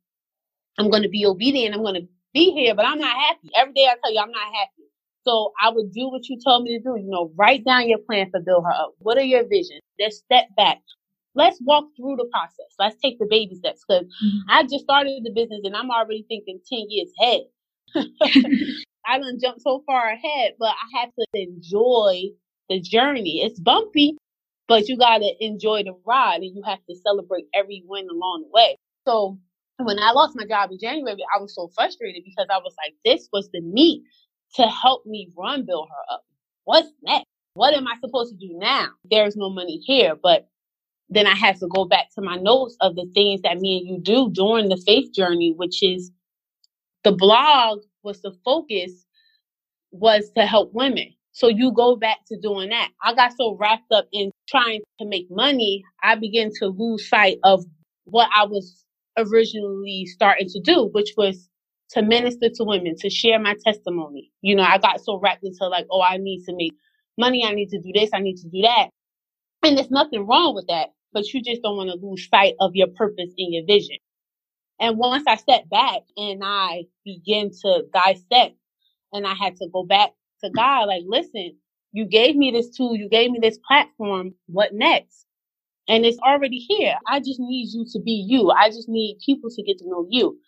I'm 0.78 0.90
going 0.90 1.02
to 1.02 1.08
be 1.08 1.24
obedient. 1.24 1.74
I'm 1.74 1.82
going 1.82 1.94
to 2.02 2.08
be 2.34 2.52
here, 2.52 2.74
but 2.74 2.84
I'm 2.84 2.98
not 2.98 3.16
happy. 3.16 3.48
Every 3.56 3.72
day 3.72 3.86
I 3.86 3.94
tell 4.02 4.12
you, 4.12 4.20
I'm 4.20 4.30
not 4.30 4.52
happy. 4.52 4.89
So 5.30 5.52
I 5.62 5.70
would 5.70 5.92
do 5.92 6.08
what 6.08 6.28
you 6.28 6.38
told 6.44 6.64
me 6.64 6.76
to 6.76 6.82
do. 6.82 6.96
You 6.98 7.08
know, 7.08 7.30
write 7.36 7.64
down 7.64 7.88
your 7.88 7.98
plan 7.98 8.30
for 8.32 8.40
Build 8.40 8.64
Her 8.64 8.72
Up. 8.72 8.94
What 8.98 9.16
are 9.16 9.22
your 9.22 9.46
visions? 9.46 9.80
Let's 10.00 10.16
step 10.16 10.46
back. 10.56 10.78
Let's 11.36 11.60
walk 11.62 11.84
through 11.96 12.16
the 12.16 12.28
process. 12.32 12.74
Let's 12.80 12.96
take 13.00 13.20
the 13.20 13.28
baby 13.30 13.54
steps 13.54 13.84
because 13.86 14.06
mm-hmm. 14.06 14.38
I 14.48 14.64
just 14.64 14.80
started 14.80 15.22
the 15.22 15.30
business 15.30 15.60
and 15.62 15.76
I'm 15.76 15.90
already 15.90 16.26
thinking 16.26 16.58
10 16.68 16.86
years 16.88 17.12
ahead. 17.20 17.42
I 19.06 19.18
done 19.18 19.38
jumped 19.40 19.62
so 19.62 19.84
far 19.86 20.08
ahead, 20.08 20.54
but 20.58 20.70
I 20.70 21.00
have 21.00 21.10
to 21.14 21.26
enjoy 21.34 22.22
the 22.68 22.80
journey. 22.80 23.42
It's 23.44 23.60
bumpy, 23.60 24.16
but 24.66 24.88
you 24.88 24.98
got 24.98 25.18
to 25.18 25.32
enjoy 25.38 25.84
the 25.84 25.94
ride 26.04 26.40
and 26.42 26.56
you 26.56 26.62
have 26.66 26.80
to 26.88 26.96
celebrate 26.96 27.44
every 27.54 27.84
win 27.86 28.08
along 28.10 28.46
the 28.46 28.50
way. 28.52 28.76
So 29.06 29.38
when 29.78 30.00
I 30.00 30.10
lost 30.10 30.34
my 30.34 30.44
job 30.44 30.72
in 30.72 30.78
January, 30.80 31.16
I 31.36 31.40
was 31.40 31.54
so 31.54 31.70
frustrated 31.72 32.24
because 32.24 32.48
I 32.50 32.58
was 32.58 32.74
like, 32.84 32.94
this 33.04 33.28
was 33.32 33.48
the 33.52 33.60
meat 33.60 34.02
to 34.56 34.62
help 34.64 35.06
me 35.06 35.30
run 35.36 35.66
Build 35.66 35.88
Her 35.90 36.14
Up. 36.14 36.24
What's 36.64 36.90
next? 37.02 37.26
What 37.54 37.74
am 37.74 37.88
I 37.88 37.96
supposed 38.00 38.32
to 38.32 38.38
do 38.48 38.54
now? 38.58 38.88
There's 39.10 39.36
no 39.36 39.50
money 39.50 39.78
here, 39.78 40.14
but 40.20 40.48
then 41.10 41.26
I 41.26 41.34
have 41.36 41.58
to 41.60 41.68
go 41.68 41.84
back 41.84 42.06
to 42.14 42.22
my 42.22 42.36
notes 42.36 42.76
of 42.80 42.96
the 42.96 43.06
things 43.14 43.42
that 43.42 43.58
me 43.58 43.78
and 43.78 43.88
you 43.88 44.00
do 44.00 44.30
during 44.32 44.68
the 44.68 44.76
faith 44.86 45.12
journey, 45.14 45.54
which 45.56 45.82
is 45.82 46.12
the 47.04 47.12
blog 47.12 47.80
was 48.04 48.22
the 48.22 48.34
focus 48.44 49.06
was 49.92 50.30
to 50.36 50.46
help 50.46 50.72
women. 50.74 51.14
So 51.32 51.48
you 51.48 51.72
go 51.72 51.96
back 51.96 52.18
to 52.28 52.38
doing 52.40 52.70
that. 52.70 52.90
I 53.04 53.14
got 53.14 53.32
so 53.38 53.56
wrapped 53.60 53.92
up 53.92 54.08
in 54.12 54.32
trying 54.48 54.82
to 55.00 55.06
make 55.06 55.28
money, 55.30 55.84
I 56.02 56.16
began 56.16 56.50
to 56.60 56.68
lose 56.68 57.08
sight 57.08 57.38
of 57.44 57.64
what 58.06 58.30
I 58.36 58.46
was 58.46 58.84
originally 59.18 60.06
starting 60.06 60.48
to 60.50 60.60
do, 60.60 60.90
which 60.94 61.14
was 61.18 61.49
to 61.92 62.02
minister 62.02 62.48
to 62.54 62.64
women, 62.64 62.96
to 62.98 63.10
share 63.10 63.38
my 63.38 63.56
testimony. 63.64 64.32
You 64.42 64.56
know, 64.56 64.64
I 64.64 64.78
got 64.78 65.00
so 65.02 65.18
wrapped 65.18 65.44
into 65.44 65.66
like, 65.68 65.86
oh, 65.90 66.02
I 66.02 66.18
need 66.18 66.44
to 66.46 66.54
make 66.56 66.74
money. 67.18 67.44
I 67.44 67.52
need 67.54 67.70
to 67.70 67.80
do 67.80 67.92
this. 67.94 68.10
I 68.14 68.20
need 68.20 68.36
to 68.38 68.48
do 68.48 68.62
that. 68.62 68.88
And 69.62 69.76
there's 69.78 69.90
nothing 69.90 70.26
wrong 70.26 70.54
with 70.54 70.66
that, 70.68 70.90
but 71.12 71.26
you 71.32 71.42
just 71.42 71.62
don't 71.62 71.76
want 71.76 71.90
to 71.90 72.06
lose 72.06 72.28
sight 72.28 72.54
of 72.60 72.72
your 72.74 72.88
purpose 72.88 73.32
and 73.38 73.54
your 73.54 73.66
vision. 73.66 73.98
And 74.80 74.98
once 74.98 75.24
I 75.26 75.36
stepped 75.36 75.70
back 75.70 76.02
and 76.16 76.42
I 76.44 76.84
began 77.04 77.50
to 77.62 77.84
dissect 77.94 78.56
and 79.12 79.26
I 79.26 79.34
had 79.34 79.56
to 79.56 79.68
go 79.72 79.84
back 79.84 80.10
to 80.44 80.50
God, 80.50 80.88
like, 80.88 81.04
listen, 81.06 81.56
you 81.92 82.06
gave 82.06 82.36
me 82.36 82.50
this 82.50 82.70
tool. 82.76 82.96
You 82.96 83.08
gave 83.08 83.30
me 83.30 83.38
this 83.42 83.58
platform. 83.66 84.34
What 84.46 84.74
next? 84.74 85.26
And 85.88 86.06
it's 86.06 86.18
already 86.20 86.58
here. 86.58 86.96
I 87.06 87.20
just 87.20 87.40
need 87.40 87.68
you 87.72 87.84
to 87.92 88.00
be 88.00 88.12
you. 88.28 88.50
I 88.50 88.70
just 88.70 88.88
need 88.88 89.18
people 89.24 89.50
to 89.50 89.62
get 89.62 89.78
to 89.78 89.88
know 89.88 90.06
you. 90.08 90.38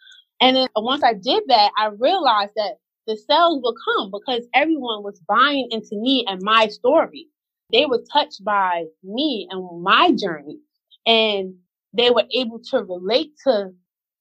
And 0.42 0.56
then 0.56 0.68
once 0.74 1.04
I 1.04 1.14
did 1.14 1.44
that, 1.46 1.70
I 1.78 1.86
realized 1.86 2.54
that 2.56 2.78
the 3.06 3.16
sales 3.16 3.60
would 3.62 3.76
come 3.84 4.10
because 4.10 4.44
everyone 4.54 5.04
was 5.04 5.20
buying 5.20 5.68
into 5.70 5.94
me 5.94 6.24
and 6.28 6.42
my 6.42 6.66
story. 6.66 7.28
They 7.72 7.86
were 7.86 8.02
touched 8.12 8.42
by 8.44 8.86
me 9.04 9.46
and 9.50 9.82
my 9.82 10.10
journey. 10.10 10.58
And 11.06 11.54
they 11.96 12.10
were 12.10 12.24
able 12.34 12.58
to 12.70 12.78
relate 12.78 13.34
to 13.46 13.70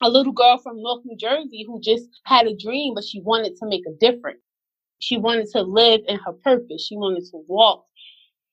a 0.04 0.10
little 0.10 0.32
girl 0.32 0.60
from 0.60 0.84
North 0.84 1.02
New 1.06 1.18
Jersey 1.18 1.66
who 1.68 1.82
just 1.82 2.08
had 2.26 2.46
a 2.46 2.56
dream, 2.56 2.94
but 2.94 3.04
she 3.04 3.20
wanted 3.22 3.56
to 3.56 3.66
make 3.66 3.84
a 3.88 3.98
difference. 4.00 4.42
She 5.00 5.18
wanted 5.18 5.48
to 5.54 5.64
live 5.64 6.02
in 6.08 6.20
her 6.20 6.34
purpose. 6.34 6.86
She 6.86 6.98
wanted 6.98 7.24
to 7.32 7.44
walk 7.48 7.84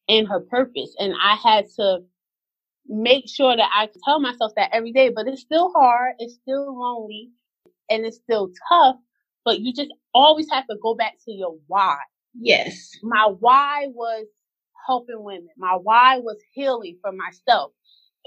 in 0.07 0.25
her 0.25 0.41
purpose. 0.41 0.95
And 0.99 1.13
I 1.23 1.35
had 1.35 1.67
to 1.77 1.99
make 2.87 3.29
sure 3.29 3.55
that 3.55 3.71
I 3.75 3.91
tell 4.07 4.21
myself 4.21 4.53
that 4.57 4.71
every 4.73 4.93
day, 4.93 5.11
but 5.15 5.29
it's 5.29 5.43
still 5.43 5.71
hard. 5.73 6.15
It's 6.19 6.37
still 6.37 6.79
lonely 6.79 7.31
and 7.91 8.05
it's 8.05 8.17
still 8.17 8.51
tough, 8.69 8.97
but 9.45 9.61
you 9.61 9.73
just 9.73 9.93
always 10.15 10.49
have 10.51 10.67
to 10.69 10.77
go 10.83 10.95
back 10.95 11.15
to 11.25 11.33
your 11.33 11.57
why. 11.67 11.97
Yes. 12.35 12.93
My 13.03 13.33
why 13.41 13.89
was 13.89 14.27
helping 14.87 15.23
women. 15.23 15.49
My 15.57 15.77
why 15.83 16.19
was 16.19 16.37
healing 16.53 16.99
for 17.03 17.13
myself. 17.13 17.73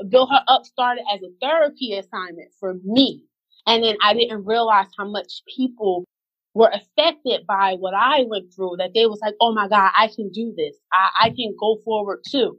Build 0.10 0.30
Her 0.32 0.44
Up 0.48 0.66
started 0.66 1.04
as 1.14 1.22
a 1.22 1.32
therapy 1.42 1.94
assignment 1.94 2.52
for 2.60 2.76
me. 2.84 3.26
And 3.68 3.84
then 3.84 3.98
I 4.04 4.14
didn't 4.14 4.46
realize 4.46 4.88
how 4.98 5.08
much 5.08 5.44
people 5.56 6.06
were 6.54 6.72
affected 6.74 7.46
by 7.48 7.76
what 7.80 7.94
I 7.94 8.24
went 8.28 8.54
through, 8.54 8.76
that 8.78 8.92
they 8.94 9.06
was 9.06 9.20
like, 9.22 9.36
oh 9.40 9.54
my 9.54 9.68
God, 9.68 9.92
I 9.96 10.10
can 10.14 10.30
do 10.32 10.54
this. 10.58 10.76
I, 10.92 11.28
I 11.28 11.30
can 11.30 11.56
go 11.60 11.78
forward 11.86 12.22
too. 12.30 12.58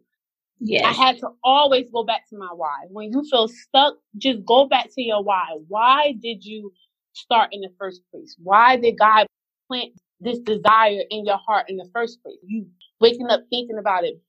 Yes. 0.60 0.84
I 0.86 0.92
had 0.92 1.18
to 1.18 1.30
always 1.42 1.86
go 1.92 2.04
back 2.04 2.28
to 2.30 2.38
my 2.38 2.48
why. 2.54 2.86
When 2.88 3.10
you 3.10 3.24
feel 3.28 3.48
stuck, 3.48 3.94
just 4.16 4.44
go 4.46 4.66
back 4.68 4.88
to 4.94 5.02
your 5.02 5.22
why. 5.22 5.56
Why 5.68 6.14
did 6.20 6.44
you 6.44 6.72
start 7.12 7.50
in 7.52 7.60
the 7.60 7.70
first 7.78 8.02
place? 8.10 8.36
Why 8.42 8.76
did 8.76 8.98
God 8.98 9.26
plant 9.68 9.92
this 10.20 10.38
desire 10.40 11.02
in 11.10 11.24
your 11.26 11.38
heart 11.38 11.66
in 11.68 11.76
the 11.76 11.88
first 11.92 12.22
place? 12.22 12.38
You 12.46 12.66
waking 13.00 13.28
up 13.28 13.42
thinking 13.50 13.78
about 13.78 14.04
it 14.04 14.20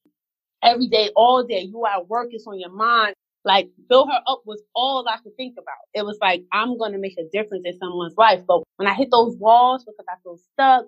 every 0.63 0.87
day, 0.87 1.11
all 1.15 1.43
day. 1.45 1.61
You 1.61 1.85
at 1.85 2.07
work, 2.07 2.29
it's 2.31 2.47
on 2.47 2.59
your 2.59 2.71
mind. 2.71 3.15
Like 3.45 3.69
build 3.89 4.09
her 4.09 4.21
up 4.27 4.43
was 4.45 4.63
all 4.73 5.05
I 5.07 5.17
could 5.17 5.35
think 5.35 5.55
about. 5.57 5.75
It 5.93 6.05
was 6.05 6.17
like, 6.21 6.43
I'm 6.53 6.77
going 6.77 6.93
to 6.93 6.97
make 6.97 7.17
a 7.17 7.29
difference 7.33 7.63
in 7.65 7.77
someone's 7.77 8.15
life. 8.17 8.41
But 8.47 8.61
when 8.77 8.87
I 8.87 8.93
hit 8.93 9.09
those 9.11 9.35
walls 9.37 9.83
because 9.83 10.05
I 10.09 10.15
feel 10.23 10.37
stuck 10.53 10.85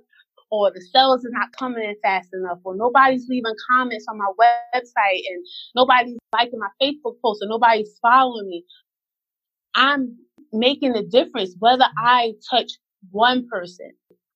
or 0.52 0.72
the 0.72 0.82
sales 0.82 1.26
is 1.26 1.32
not 1.32 1.52
coming 1.52 1.84
in 1.84 1.96
fast 2.02 2.30
enough 2.34 2.60
or 2.64 2.76
nobody's 2.76 3.28
leaving 3.28 3.56
comments 3.70 4.06
on 4.10 4.18
my 4.18 4.32
website 4.40 5.22
and 5.30 5.46
nobody's 5.76 6.18
liking 6.34 6.60
my 6.60 6.70
Facebook 6.82 7.16
post 7.22 7.44
or 7.44 7.50
nobody's 7.50 7.98
following 8.02 8.48
me, 8.48 8.64
I'm 9.76 10.18
making 10.54 10.96
a 10.96 11.04
difference. 11.04 11.56
Whether 11.60 11.86
I 11.98 12.34
touch 12.50 12.72
one 13.12 13.48
person, 13.50 13.92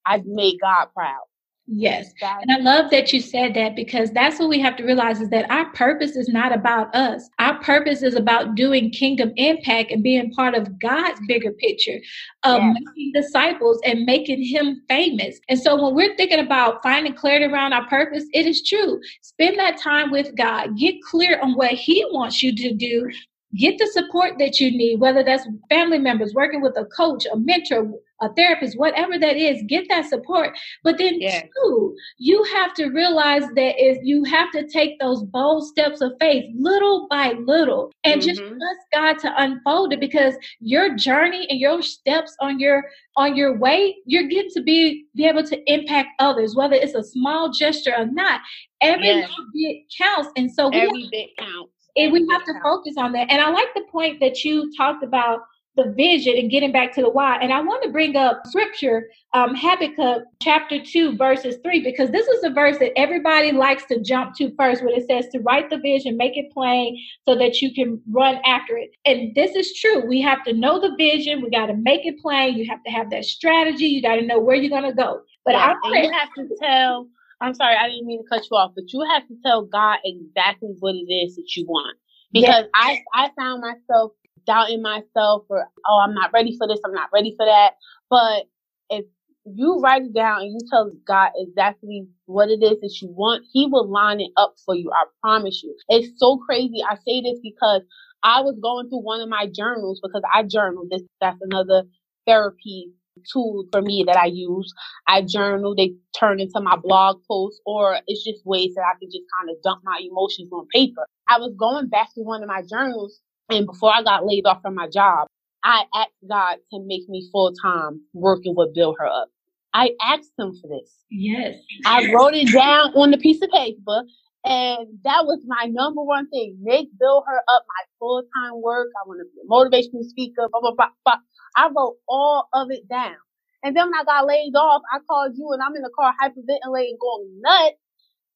I've 0.05 0.25
made 0.25 0.59
God 0.61 0.87
proud. 0.95 1.23
Yes. 1.71 2.11
And 2.41 2.51
I 2.51 2.57
love 2.57 2.89
that 2.89 3.13
you 3.13 3.21
said 3.21 3.53
that 3.53 3.75
because 3.75 4.11
that's 4.11 4.39
what 4.39 4.49
we 4.49 4.59
have 4.59 4.75
to 4.77 4.83
realize 4.83 5.21
is 5.21 5.29
that 5.29 5.49
our 5.51 5.71
purpose 5.73 6.15
is 6.15 6.27
not 6.27 6.51
about 6.51 6.93
us. 6.95 7.29
Our 7.37 7.59
purpose 7.59 8.01
is 8.01 8.15
about 8.15 8.55
doing 8.55 8.89
kingdom 8.89 9.31
impact 9.35 9.91
and 9.91 10.01
being 10.01 10.31
part 10.31 10.55
of 10.55 10.79
God's 10.79 11.19
bigger 11.27 11.51
picture 11.51 11.99
of 12.43 12.59
yes. 12.59 12.75
making 12.79 13.11
disciples 13.13 13.79
and 13.85 14.03
making 14.05 14.43
him 14.43 14.81
famous. 14.89 15.39
And 15.47 15.59
so 15.59 15.79
when 15.79 15.93
we're 15.93 16.15
thinking 16.15 16.39
about 16.39 16.81
finding 16.81 17.13
clarity 17.13 17.45
around 17.45 17.73
our 17.73 17.87
purpose, 17.87 18.23
it 18.33 18.47
is 18.47 18.67
true. 18.67 18.99
Spend 19.21 19.59
that 19.59 19.77
time 19.77 20.09
with 20.09 20.35
God. 20.35 20.75
Get 20.75 20.95
clear 21.03 21.39
on 21.39 21.53
what 21.53 21.73
he 21.73 22.03
wants 22.11 22.41
you 22.41 22.55
to 22.55 22.73
do 22.73 23.11
get 23.55 23.77
the 23.77 23.87
support 23.87 24.37
that 24.39 24.59
you 24.59 24.71
need, 24.71 24.99
whether 24.99 25.23
that's 25.23 25.47
family 25.69 25.99
members, 25.99 26.33
working 26.33 26.61
with 26.61 26.77
a 26.77 26.85
coach, 26.85 27.25
a 27.31 27.37
mentor, 27.37 27.91
a 28.21 28.31
therapist, 28.33 28.77
whatever 28.77 29.17
that 29.17 29.37
is, 29.37 29.63
get 29.67 29.87
that 29.89 30.05
support. 30.05 30.57
But 30.83 30.97
then, 30.97 31.19
yes. 31.19 31.43
two, 31.55 31.95
you 32.17 32.43
have 32.55 32.73
to 32.75 32.87
realize 32.87 33.43
that 33.55 33.75
if 33.77 33.97
you 34.03 34.23
have 34.25 34.51
to 34.51 34.67
take 34.67 34.99
those 34.99 35.23
bold 35.23 35.65
steps 35.65 36.01
of 36.01 36.13
faith 36.19 36.45
little 36.57 37.07
by 37.09 37.31
little 37.31 37.91
and 38.03 38.21
mm-hmm. 38.21 38.29
just 38.29 38.41
trust 38.41 38.79
God 38.93 39.19
to 39.19 39.41
unfold 39.41 39.93
it 39.93 39.99
because 39.99 40.35
your 40.59 40.95
journey 40.95 41.47
and 41.49 41.59
your 41.59 41.81
steps 41.81 42.35
on 42.41 42.59
your 42.59 42.83
on 43.15 43.35
your 43.35 43.57
way, 43.57 43.95
you're 44.05 44.27
getting 44.27 44.51
to 44.51 44.61
be 44.61 45.05
be 45.15 45.25
able 45.25 45.43
to 45.43 45.71
impact 45.71 46.09
others, 46.19 46.55
whether 46.55 46.75
it's 46.75 46.95
a 46.95 47.03
small 47.03 47.51
gesture 47.51 47.95
or 47.97 48.05
not. 48.05 48.41
Every 48.81 49.07
yes. 49.07 49.31
bit 49.53 49.77
counts. 49.97 50.29
And 50.35 50.51
so 50.51 50.69
every 50.69 51.07
bit 51.11 51.29
counts. 51.37 51.78
And 51.99 52.11
we 52.13 52.27
have 52.29 52.45
to 52.45 52.53
focus 52.61 52.95
on 52.97 53.11
that. 53.13 53.27
And 53.29 53.41
I 53.41 53.49
like 53.49 53.73
the 53.75 53.83
point 53.91 54.19
that 54.19 54.43
you 54.43 54.71
talked 54.75 55.03
about 55.03 55.41
the 55.75 55.93
vision 55.95 56.35
and 56.37 56.51
getting 56.51 56.71
back 56.71 56.93
to 56.93 57.01
the 57.01 57.09
why. 57.09 57.37
And 57.37 57.53
I 57.53 57.61
want 57.61 57.83
to 57.83 57.89
bring 57.89 58.15
up 58.15 58.41
scripture, 58.45 59.09
um, 59.33 59.55
Habakkuk 59.55 60.23
chapter 60.41 60.83
2, 60.83 61.15
verses 61.15 61.57
3, 61.63 61.81
because 61.81 62.09
this 62.11 62.27
is 62.27 62.43
a 62.43 62.49
verse 62.49 62.77
that 62.79 62.97
everybody 62.97 63.51
likes 63.51 63.85
to 63.85 64.01
jump 64.01 64.35
to 64.35 64.53
first, 64.57 64.83
when 64.83 64.93
it 64.93 65.07
says 65.07 65.27
to 65.31 65.39
write 65.39 65.69
the 65.69 65.77
vision, 65.77 66.17
make 66.17 66.35
it 66.35 66.51
plain 66.51 66.97
so 67.27 67.35
that 67.35 67.61
you 67.61 67.73
can 67.73 68.01
run 68.11 68.39
after 68.45 68.77
it. 68.77 68.91
And 69.05 69.33
this 69.35 69.55
is 69.55 69.73
true. 69.79 70.05
We 70.05 70.21
have 70.21 70.43
to 70.45 70.53
know 70.53 70.79
the 70.79 70.95
vision, 70.97 71.41
we 71.41 71.49
got 71.49 71.67
to 71.67 71.75
make 71.75 72.05
it 72.05 72.19
plain. 72.19 72.57
You 72.57 72.65
have 72.69 72.83
to 72.83 72.91
have 72.91 73.09
that 73.11 73.25
strategy, 73.25 73.85
you 73.85 74.01
got 74.01 74.15
to 74.15 74.25
know 74.25 74.39
where 74.39 74.55
you're 74.55 74.69
going 74.69 74.89
to 74.89 74.93
go. 74.95 75.21
But 75.45 75.53
yeah, 75.53 75.75
I 75.83 76.01
you 76.01 76.11
have 76.11 76.33
to 76.35 76.49
tell. 76.59 77.07
I'm 77.41 77.53
sorry, 77.53 77.75
I 77.75 77.87
didn't 77.87 78.05
mean 78.05 78.21
to 78.23 78.29
cut 78.29 78.45
you 78.49 78.57
off, 78.57 78.73
but 78.75 78.91
you 78.91 79.05
have 79.13 79.27
to 79.27 79.35
tell 79.45 79.63
God 79.65 79.99
exactly 80.03 80.75
what 80.79 80.95
it 80.95 81.11
is 81.11 81.35
that 81.35 81.55
you 81.55 81.65
want. 81.65 81.97
Because 82.31 82.65
yes. 82.65 82.69
I 82.75 82.99
I 83.13 83.29
found 83.37 83.61
myself 83.61 84.11
doubting 84.45 84.81
myself 84.81 85.45
or, 85.49 85.67
oh, 85.87 86.01
I'm 86.03 86.13
not 86.13 86.31
ready 86.33 86.55
for 86.57 86.67
this, 86.67 86.79
I'm 86.85 86.93
not 86.93 87.09
ready 87.13 87.33
for 87.37 87.45
that. 87.45 87.71
But 88.09 88.45
if 88.89 89.05
you 89.45 89.79
write 89.79 90.03
it 90.03 90.13
down 90.13 90.41
and 90.41 90.51
you 90.51 90.59
tell 90.69 90.91
God 91.07 91.31
exactly 91.35 92.07
what 92.25 92.49
it 92.49 92.63
is 92.63 92.79
that 92.81 92.97
you 93.01 93.09
want, 93.09 93.45
He 93.53 93.67
will 93.67 93.89
line 93.89 94.19
it 94.19 94.31
up 94.37 94.55
for 94.65 94.75
you. 94.75 94.91
I 94.91 95.05
promise 95.21 95.61
you. 95.63 95.75
It's 95.89 96.19
so 96.19 96.37
crazy. 96.37 96.83
I 96.87 96.95
say 97.05 97.21
this 97.21 97.39
because 97.41 97.81
I 98.23 98.41
was 98.41 98.57
going 98.61 98.89
through 98.89 99.03
one 99.03 99.21
of 99.21 99.29
my 99.29 99.47
journals 99.47 100.01
because 100.03 100.23
I 100.33 100.43
journal. 100.43 100.85
This 100.89 101.03
that's 101.21 101.39
another 101.41 101.83
therapy 102.27 102.91
tool 103.31 103.65
for 103.71 103.81
me 103.81 104.03
that 104.07 104.17
I 104.17 104.25
use. 104.25 104.73
I 105.07 105.21
journal, 105.21 105.75
they 105.75 105.93
turn 106.17 106.39
into 106.39 106.59
my 106.61 106.75
blog 106.75 107.21
posts, 107.27 107.61
or 107.65 107.99
it's 108.07 108.23
just 108.23 108.45
ways 108.45 108.73
that 108.75 108.83
I 108.83 108.97
can 108.99 109.09
just 109.09 109.25
kind 109.39 109.49
of 109.49 109.61
dump 109.63 109.81
my 109.83 110.01
emotions 110.03 110.49
on 110.51 110.67
paper. 110.73 111.05
I 111.29 111.37
was 111.39 111.53
going 111.57 111.87
back 111.87 112.13
to 112.15 112.21
one 112.21 112.43
of 112.43 112.49
my 112.49 112.63
journals 112.69 113.19
and 113.49 113.65
before 113.65 113.93
I 113.93 114.03
got 114.03 114.25
laid 114.25 114.45
off 114.45 114.61
from 114.61 114.75
my 114.75 114.87
job, 114.87 115.27
I 115.63 115.83
asked 115.93 116.11
God 116.27 116.57
to 116.71 116.79
make 116.85 117.09
me 117.09 117.27
full 117.31 117.51
time 117.53 118.01
working 118.13 118.55
with 118.55 118.73
Build 118.73 118.95
Her 118.99 119.07
Up. 119.07 119.29
I 119.73 119.91
asked 120.01 120.31
him 120.37 120.53
for 120.61 120.67
this. 120.67 120.95
Yes. 121.09 121.55
I 121.85 122.11
wrote 122.13 122.33
it 122.33 122.51
down 122.51 122.93
on 122.95 123.11
the 123.11 123.17
piece 123.17 123.41
of 123.41 123.49
paper 123.49 124.03
and 124.45 124.87
that 125.03 125.25
was 125.25 125.41
my 125.45 125.65
number 125.65 126.01
one 126.01 126.29
thing. 126.29 126.57
Make 126.61 126.89
Build 126.97 127.23
Her 127.27 127.37
Up 127.37 127.63
my 127.67 127.83
full 127.99 128.23
time 128.35 128.61
work. 128.61 128.87
I 129.03 129.07
want 129.07 129.19
to 129.19 129.25
be 129.25 129.41
a 129.41 129.49
motivational 129.49 130.03
speaker, 130.07 130.47
blah, 130.49 130.61
blah, 130.61 130.73
blah, 130.75 130.89
blah. 131.05 131.17
I 131.55 131.69
wrote 131.75 131.97
all 132.07 132.47
of 132.53 132.71
it 132.71 132.87
down. 132.87 133.15
And 133.63 133.75
then 133.75 133.87
when 133.87 133.99
I 133.99 134.05
got 134.05 134.25
laid 134.25 134.55
off, 134.55 134.81
I 134.93 134.99
called 135.09 135.33
you 135.35 135.49
and 135.51 135.61
I'm 135.61 135.75
in 135.75 135.81
the 135.81 135.91
car 135.93 136.13
hyperventilating, 136.21 136.97
going 136.99 137.41
nuts. 137.41 137.75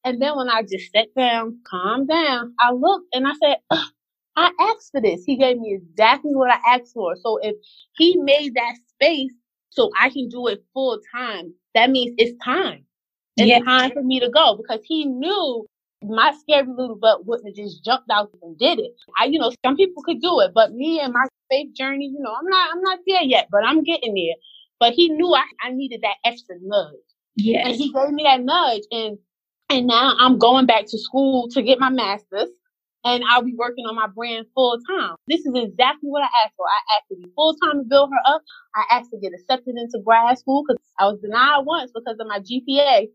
And 0.04 0.20
then 0.20 0.36
when 0.36 0.50
I 0.50 0.62
just 0.62 0.92
sat 0.92 1.08
down, 1.16 1.60
calm 1.66 2.06
down, 2.06 2.54
I 2.60 2.72
looked 2.72 3.08
and 3.14 3.26
I 3.26 3.32
said, 3.42 3.56
I 4.36 4.50
asked 4.60 4.90
for 4.92 5.00
this. 5.00 5.24
He 5.24 5.36
gave 5.36 5.58
me 5.58 5.74
exactly 5.80 6.34
what 6.34 6.50
I 6.50 6.74
asked 6.74 6.92
for. 6.92 7.16
So 7.16 7.38
if 7.42 7.56
he 7.96 8.16
made 8.18 8.54
that 8.54 8.74
space 8.90 9.32
so 9.70 9.90
I 9.98 10.10
can 10.10 10.28
do 10.28 10.48
it 10.48 10.62
full 10.74 11.00
time, 11.14 11.54
that 11.74 11.90
means 11.90 12.14
it's 12.18 12.36
time. 12.44 12.84
It's 13.36 13.48
yes. 13.48 13.64
time 13.64 13.92
for 13.92 14.02
me 14.02 14.20
to 14.20 14.28
go 14.28 14.56
because 14.56 14.80
he 14.84 15.06
knew 15.06 15.66
my 16.08 16.32
scary 16.38 16.66
little 16.66 16.96
butt 16.96 17.26
wouldn't 17.26 17.48
have 17.48 17.56
just 17.56 17.84
jumped 17.84 18.10
out 18.10 18.30
and 18.42 18.58
did 18.58 18.78
it. 18.78 18.92
I, 19.18 19.26
you 19.26 19.38
know, 19.38 19.52
some 19.64 19.76
people 19.76 20.02
could 20.02 20.20
do 20.20 20.40
it, 20.40 20.52
but 20.54 20.72
me 20.72 21.00
and 21.00 21.12
my 21.12 21.24
faith 21.50 21.74
journey, 21.74 22.06
you 22.06 22.18
know, 22.20 22.32
I'm 22.32 22.46
not, 22.46 22.70
I'm 22.72 22.82
not 22.82 22.98
there 23.06 23.22
yet, 23.22 23.48
but 23.50 23.64
I'm 23.64 23.82
getting 23.82 24.14
there. 24.14 24.34
But 24.80 24.92
he 24.92 25.08
knew 25.08 25.32
I, 25.34 25.44
I 25.62 25.70
needed 25.70 26.00
that 26.02 26.16
extra 26.24 26.56
nudge. 26.60 26.94
Yes. 27.36 27.66
And 27.66 27.76
he 27.76 27.92
gave 27.92 28.10
me 28.10 28.24
that 28.24 28.42
nudge 28.42 28.82
and, 28.90 29.18
and 29.70 29.86
now 29.86 30.14
I'm 30.18 30.38
going 30.38 30.66
back 30.66 30.86
to 30.88 30.98
school 30.98 31.48
to 31.50 31.62
get 31.62 31.78
my 31.78 31.90
master's 31.90 32.50
and 33.04 33.22
I'll 33.28 33.42
be 33.42 33.54
working 33.56 33.84
on 33.84 33.94
my 33.94 34.06
brand 34.06 34.46
full 34.54 34.78
time. 34.88 35.16
This 35.28 35.40
is 35.40 35.52
exactly 35.54 36.08
what 36.08 36.22
I 36.22 36.28
asked 36.44 36.54
for. 36.56 36.66
I 36.66 36.96
asked 36.96 37.08
to 37.10 37.16
be 37.16 37.30
full 37.36 37.54
time 37.56 37.78
to 37.78 37.84
build 37.84 38.10
her 38.10 38.34
up. 38.34 38.42
I 38.74 38.84
asked 38.96 39.10
to 39.10 39.18
get 39.18 39.32
accepted 39.34 39.76
into 39.76 40.00
grad 40.04 40.38
school 40.38 40.64
because 40.66 40.82
I 40.98 41.04
was 41.04 41.20
denied 41.20 41.64
once 41.64 41.92
because 41.94 42.16
of 42.18 42.26
my 42.26 42.40
GPA. 42.40 43.08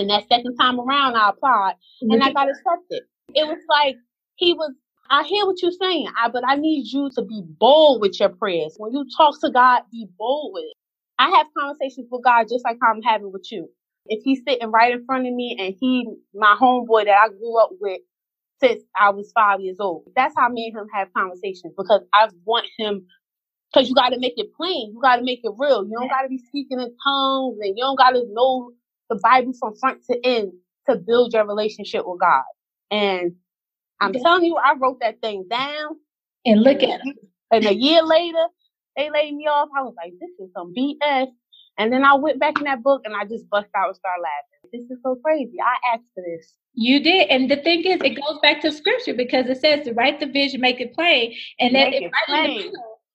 And 0.00 0.10
that 0.10 0.28
second 0.28 0.56
time 0.56 0.80
around, 0.80 1.16
I 1.16 1.30
applied 1.30 1.74
and 2.02 2.22
I 2.22 2.32
got 2.32 2.48
accepted. 2.48 3.02
It 3.34 3.46
was 3.46 3.58
like 3.68 3.96
he 4.36 4.54
was. 4.54 4.72
I 5.10 5.22
hear 5.24 5.46
what 5.46 5.62
you're 5.62 5.70
saying, 5.72 6.08
I, 6.18 6.30
but 6.30 6.42
I 6.46 6.56
need 6.56 6.86
you 6.92 7.10
to 7.14 7.22
be 7.22 7.42
bold 7.46 8.00
with 8.00 8.18
your 8.18 8.30
prayers. 8.30 8.74
When 8.78 8.92
you 8.92 9.06
talk 9.16 9.40
to 9.42 9.50
God, 9.50 9.82
be 9.92 10.08
bold 10.18 10.52
with 10.54 10.64
it. 10.64 10.76
I 11.18 11.30
have 11.30 11.46
conversations 11.56 12.08
with 12.10 12.24
God 12.24 12.48
just 12.50 12.64
like 12.64 12.78
I'm 12.82 13.02
having 13.02 13.32
with 13.32 13.46
you. 13.52 13.68
If 14.06 14.22
he's 14.24 14.40
sitting 14.46 14.70
right 14.72 14.92
in 14.92 15.04
front 15.06 15.26
of 15.26 15.32
me 15.32 15.56
and 15.60 15.74
he, 15.80 16.08
my 16.34 16.56
homeboy 16.60 17.04
that 17.04 17.16
I 17.16 17.28
grew 17.28 17.60
up 17.62 17.70
with, 17.80 18.00
since 18.60 18.82
I 18.98 19.10
was 19.10 19.32
five 19.34 19.60
years 19.60 19.78
old. 19.80 20.04
That's 20.16 20.34
how 20.36 20.48
me 20.48 20.68
and 20.68 20.80
him 20.82 20.88
have 20.94 21.12
conversations 21.14 21.74
because 21.76 22.02
I 22.14 22.28
want 22.44 22.66
him 22.78 23.06
because 23.72 23.88
you 23.88 23.94
got 23.94 24.10
to 24.10 24.18
make 24.18 24.34
it 24.36 24.54
plain. 24.56 24.92
You 24.94 25.00
got 25.02 25.16
to 25.16 25.22
make 25.22 25.40
it 25.42 25.52
real. 25.58 25.84
You 25.84 25.96
don't 25.98 26.08
got 26.08 26.22
to 26.22 26.28
be 26.28 26.38
speaking 26.38 26.80
in 26.80 26.94
tongues 27.04 27.58
and 27.60 27.76
you 27.76 27.82
don't 27.84 27.98
got 27.98 28.10
to 28.10 28.24
know 28.32 28.72
the 29.08 29.18
Bible 29.22 29.52
from 29.58 29.76
front 29.76 30.02
to 30.10 30.18
end 30.24 30.52
to 30.88 30.96
build 30.96 31.32
your 31.32 31.46
relationship 31.46 32.02
with 32.06 32.20
God. 32.20 32.44
And 32.90 33.32
I'm 34.00 34.14
yeah. 34.14 34.20
telling 34.22 34.44
you, 34.44 34.56
I 34.56 34.74
wrote 34.74 35.00
that 35.00 35.20
thing 35.20 35.46
down. 35.48 35.96
And 36.44 36.62
look 36.62 36.82
at 36.82 37.00
it. 37.04 37.16
And 37.50 37.64
a 37.64 37.74
year 37.74 38.02
later, 38.02 38.46
they 38.96 39.10
laid 39.10 39.34
me 39.34 39.44
off. 39.44 39.68
I 39.76 39.82
was 39.82 39.94
like, 39.96 40.12
this 40.20 40.30
is 40.38 40.52
some 40.54 40.72
BS. 40.76 41.26
And 41.78 41.92
then 41.92 42.04
I 42.04 42.14
went 42.14 42.40
back 42.40 42.58
in 42.58 42.64
that 42.64 42.82
book 42.82 43.02
and 43.04 43.14
I 43.14 43.24
just 43.24 43.48
bust 43.50 43.68
out 43.76 43.88
and 43.88 43.96
started 43.96 44.22
laughing. 44.22 44.70
This 44.72 44.90
is 44.90 45.02
so 45.02 45.16
crazy. 45.24 45.56
I 45.60 45.94
asked 45.94 46.06
for 46.14 46.22
this. 46.22 46.54
You 46.74 47.02
did. 47.02 47.28
And 47.28 47.50
the 47.50 47.56
thing 47.56 47.84
is, 47.84 48.00
it 48.02 48.20
goes 48.20 48.38
back 48.42 48.60
to 48.62 48.72
scripture 48.72 49.14
because 49.14 49.46
it 49.46 49.60
says 49.60 49.84
to 49.86 49.92
write 49.92 50.20
the 50.20 50.26
vision, 50.26 50.60
make 50.60 50.80
it 50.80 50.94
plain. 50.94 51.34
And 51.58 51.74
then 51.74 51.92
it, 51.92 52.10
right 52.28 52.70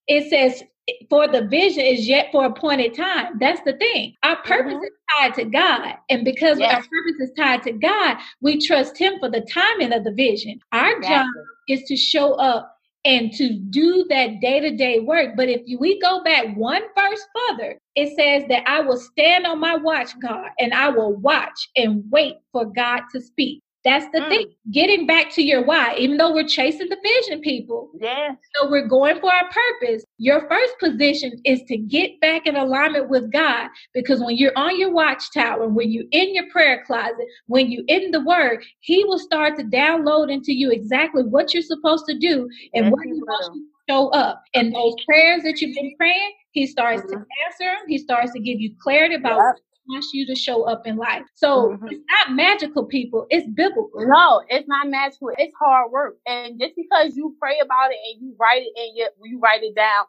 it 0.08 0.30
says, 0.30 0.64
for 1.10 1.28
the 1.28 1.48
vision 1.48 1.84
is 1.84 2.08
yet 2.08 2.30
for 2.32 2.46
appointed 2.46 2.94
time. 2.94 3.38
That's 3.40 3.62
the 3.62 3.74
thing. 3.74 4.16
Our 4.24 4.38
purpose 4.44 4.74
mm-hmm. 4.74 4.84
is 4.84 4.92
tied 5.18 5.34
to 5.36 5.46
God. 5.46 5.96
And 6.10 6.26
because 6.26 6.60
yes. 6.60 6.74
our 6.74 6.82
purpose 6.82 7.20
is 7.20 7.32
tied 7.38 7.64
to 7.64 7.74
God, 7.74 8.18
we 8.42 8.60
trust 8.60 8.98
Him 8.98 9.20
for 9.20 9.30
the 9.30 9.42
timing 9.42 9.94
of 9.94 10.04
the 10.04 10.12
vision. 10.12 10.60
Our 10.72 10.98
exactly. 10.98 11.16
job 11.16 11.28
is 11.68 11.84
to 11.88 11.96
show 11.96 12.34
up 12.34 12.78
and 13.04 13.34
to 13.34 13.54
do 13.54 14.06
that 14.10 14.40
day 14.42 14.60
to 14.60 14.76
day 14.76 15.00
work. 15.00 15.36
But 15.36 15.50
if 15.50 15.62
we 15.80 16.00
go 16.00 16.24
back 16.24 16.56
one 16.56 16.84
verse 16.96 17.26
further, 17.50 17.80
it 17.96 18.16
says 18.16 18.48
that 18.50 18.68
I 18.68 18.82
will 18.82 18.98
stand 18.98 19.46
on 19.48 19.60
my 19.60 19.76
watch 19.76 20.12
guard 20.20 20.52
and 20.60 20.74
I 20.74 20.90
will 20.90 21.16
watch 21.16 21.70
and 21.76 22.04
wait 22.12 22.36
for 22.52 22.66
God 22.66 23.02
to 23.14 23.22
speak. 23.22 23.62
That's 23.84 24.06
the 24.14 24.20
mm. 24.20 24.30
thing. 24.30 24.48
Getting 24.72 25.08
back 25.08 25.32
to 25.34 25.42
your 25.42 25.64
why, 25.64 25.96
even 25.98 26.18
though 26.18 26.34
we're 26.34 26.48
chasing 26.48 26.88
the 26.88 26.98
vision, 27.04 27.42
people. 27.42 27.90
Yeah. 28.00 28.36
So 28.56 28.70
we're 28.70 28.88
going 28.88 29.20
for 29.20 29.32
our 29.32 29.50
purpose. 29.50 30.04
Your 30.18 30.48
first 30.48 30.74
position 30.80 31.34
is 31.46 31.64
to 31.64 31.78
get 31.78 32.20
back 32.22 32.46
in 32.46 32.56
alignment 32.56 33.10
with 33.10 33.32
God. 33.32 33.70
Because 33.94 34.22
when 34.22 34.38
you're 34.38 34.56
on 34.56 34.80
your 34.80 34.92
watchtower, 34.92 35.68
when 35.68 35.92
you're 35.92 36.06
in 36.12 36.36
your 36.36 36.50
prayer 36.52 36.84
closet, 36.86 37.26
when 37.48 37.72
you're 37.72 37.86
in 37.88 38.12
the 38.12 38.22
word, 38.22 38.64
He 38.82 39.04
will 39.06 39.20
start 39.20 39.58
to 39.58 39.64
download 39.64 40.32
into 40.32 40.54
you 40.54 40.70
exactly 40.72 41.24
what 41.24 41.54
you're 41.54 41.64
supposed 41.64 42.06
to 42.08 42.18
do 42.18 42.48
and 42.76 42.92
where 42.92 43.04
He 43.04 43.14
wants 43.14 43.50
you 43.56 43.62
to 43.64 43.94
show 43.94 44.10
up. 44.10 44.44
And 44.54 44.76
those 44.76 44.94
prayers 45.08 45.42
that 45.42 45.60
you've 45.60 45.76
been 45.76 45.96
praying, 45.98 46.34
He 46.52 46.68
starts 46.68 47.02
mm-hmm. 47.02 47.14
to 47.14 47.26
answer 47.48 47.64
them. 47.64 47.88
He 47.88 47.98
starts 47.98 48.32
to 48.34 48.40
give 48.40 48.60
you 48.60 48.76
clarity 48.80 49.16
about 49.16 49.38
yep 49.38 49.56
wants 49.88 50.10
you 50.14 50.26
to 50.28 50.36
show 50.36 50.64
up 50.64 50.86
in 50.86 50.98
life. 50.98 51.24
So 51.36 51.70
mm-hmm. 51.70 51.88
it's 51.88 52.04
not 52.10 52.36
magical, 52.36 52.86
people. 52.86 53.28
It's 53.30 53.48
biblical. 53.48 53.90
No, 53.96 54.44
it's 54.50 54.68
not 54.68 54.90
magical. 54.90 55.32
It's 55.38 55.54
hard 55.60 55.92
work. 55.92 56.18
And 56.26 56.60
just 56.60 56.76
because 56.76 57.16
you 57.16 57.36
pray 57.40 57.60
about 57.62 57.92
it 57.92 57.98
and 58.12 58.22
you 58.22 58.36
write 58.40 58.62
it 58.62 58.74
and 58.76 58.96
you, 58.96 59.08
you 59.24 59.40
write 59.40 59.64
it 59.64 59.76
down, 59.76 60.06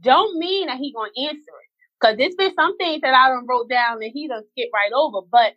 don't 0.00 0.38
mean 0.38 0.66
that 0.68 0.78
he 0.78 0.92
gonna 0.92 1.10
answer 1.28 1.38
it. 1.38 1.70
Cause 2.02 2.16
there's 2.18 2.34
been 2.34 2.54
some 2.54 2.76
things 2.76 3.00
that 3.00 3.14
I 3.14 3.30
done 3.30 3.46
wrote 3.48 3.70
down 3.70 4.02
and 4.02 4.12
he 4.12 4.28
done 4.28 4.42
skip 4.52 4.68
right 4.72 4.92
over. 4.94 5.26
But 5.30 5.54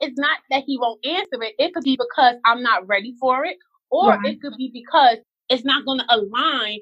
it's 0.00 0.18
not 0.18 0.38
that 0.50 0.64
he 0.66 0.78
won't 0.78 1.04
answer 1.04 1.42
it. 1.42 1.54
It 1.58 1.74
could 1.74 1.84
be 1.84 1.96
because 1.96 2.36
I'm 2.44 2.62
not 2.62 2.86
ready 2.86 3.14
for 3.20 3.44
it, 3.44 3.56
or 3.90 4.10
right. 4.10 4.24
it 4.24 4.40
could 4.40 4.54
be 4.56 4.70
because 4.72 5.18
it's 5.48 5.64
not 5.64 5.84
gonna 5.84 6.06
align 6.08 6.78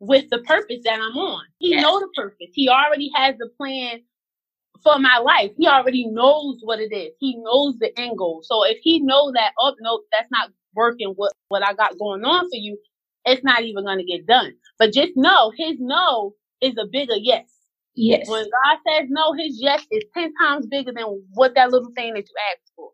with 0.00 0.28
the 0.30 0.38
purpose 0.38 0.80
that 0.84 0.94
I'm 0.94 1.16
on. 1.16 1.44
He 1.58 1.70
yes. 1.70 1.82
know 1.82 2.00
the 2.00 2.08
purpose. 2.14 2.48
He 2.52 2.68
already 2.68 3.10
has 3.14 3.36
the 3.38 3.50
plan 3.56 4.00
for 4.82 4.98
my 4.98 5.18
life. 5.18 5.50
He 5.56 5.66
already 5.66 6.06
knows 6.06 6.60
what 6.62 6.80
it 6.80 6.92
is. 6.92 7.12
He 7.18 7.36
knows 7.38 7.76
the 7.78 7.96
end 7.98 8.18
goal. 8.18 8.40
So 8.42 8.64
if 8.64 8.78
he 8.82 9.00
knows 9.00 9.32
that, 9.34 9.52
oh 9.58 9.74
no, 9.80 10.02
that's 10.12 10.30
not 10.30 10.50
working 10.74 11.12
what, 11.16 11.32
what 11.48 11.64
I 11.64 11.74
got 11.74 11.98
going 11.98 12.24
on 12.24 12.44
for 12.44 12.56
you, 12.56 12.78
it's 13.24 13.44
not 13.44 13.62
even 13.62 13.84
going 13.84 13.98
to 13.98 14.04
get 14.04 14.26
done. 14.26 14.52
But 14.78 14.92
just 14.92 15.12
know 15.16 15.52
his 15.56 15.76
no 15.78 16.34
is 16.60 16.74
a 16.78 16.86
bigger 16.90 17.16
yes. 17.16 17.50
Yes. 17.94 18.28
When 18.28 18.44
God 18.44 18.78
says 18.88 19.08
no, 19.10 19.34
his 19.34 19.58
yes 19.60 19.84
is 19.90 20.04
10 20.14 20.32
times 20.40 20.66
bigger 20.66 20.92
than 20.92 21.22
what 21.34 21.54
that 21.54 21.70
little 21.70 21.92
thing 21.94 22.14
that 22.14 22.28
you 22.28 22.34
asked 22.52 22.72
for. 22.76 22.90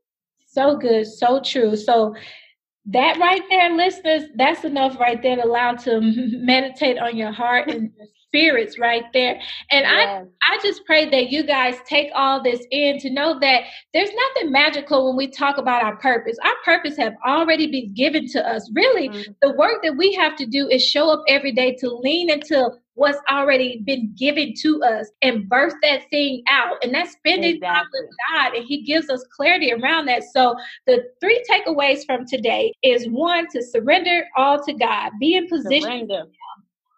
So 0.46 0.76
good, 0.76 1.06
so 1.06 1.40
true. 1.40 1.76
So 1.76 2.14
that 2.86 3.18
right 3.18 3.42
there, 3.50 3.70
listeners, 3.76 4.24
that's 4.36 4.64
enough 4.64 4.98
right 4.98 5.20
there 5.20 5.36
to 5.36 5.44
allow 5.44 5.74
to 5.74 6.00
meditate 6.00 6.98
on 6.98 7.16
your 7.16 7.32
heart 7.32 7.70
and 7.70 7.92
your 7.96 8.06
spirits 8.36 8.78
right 8.78 9.04
there. 9.12 9.40
And. 9.70 9.86
I 9.86 10.24
I 10.48 10.58
just 10.62 10.84
pray 10.84 11.08
that 11.10 11.30
you 11.30 11.42
guys 11.42 11.76
take 11.86 12.10
all 12.14 12.42
this 12.42 12.64
in 12.70 12.98
to 12.98 13.10
know 13.10 13.38
that 13.40 13.62
there's 13.92 14.10
nothing 14.14 14.52
magical 14.52 15.08
when 15.08 15.16
we 15.16 15.28
talk 15.28 15.58
about 15.58 15.82
our 15.82 15.96
purpose. 15.96 16.36
Our 16.44 16.54
purpose 16.64 16.96
have 16.98 17.14
already 17.26 17.66
been 17.66 17.92
given 17.94 18.28
to 18.28 18.48
us. 18.48 18.70
Really, 18.72 19.08
mm-hmm. 19.08 19.32
the 19.42 19.52
work 19.54 19.82
that 19.82 19.96
we 19.96 20.14
have 20.14 20.36
to 20.36 20.46
do 20.46 20.68
is 20.68 20.84
show 20.84 21.10
up 21.10 21.24
every 21.28 21.52
day 21.52 21.74
to 21.80 21.88
lean 21.88 22.30
into 22.30 22.70
what's 22.94 23.18
already 23.30 23.82
been 23.84 24.14
given 24.16 24.54
to 24.62 24.82
us 24.82 25.10
and 25.20 25.48
birth 25.48 25.74
that 25.82 26.08
thing 26.10 26.42
out. 26.48 26.76
And 26.82 26.94
that's 26.94 27.12
spending 27.12 27.56
exactly. 27.56 27.68
time 27.68 27.86
with 27.92 28.10
God. 28.30 28.54
And 28.54 28.64
He 28.64 28.82
gives 28.82 29.10
us 29.10 29.24
clarity 29.36 29.72
around 29.72 30.06
that. 30.06 30.22
So 30.32 30.54
the 30.86 31.04
three 31.20 31.44
takeaways 31.50 32.06
from 32.06 32.24
today 32.26 32.72
is 32.82 33.06
one 33.06 33.48
to 33.48 33.62
surrender 33.62 34.24
all 34.36 34.64
to 34.64 34.72
God, 34.72 35.10
be 35.18 35.34
in 35.34 35.48
position. 35.48 35.82
Surrender 35.82 36.24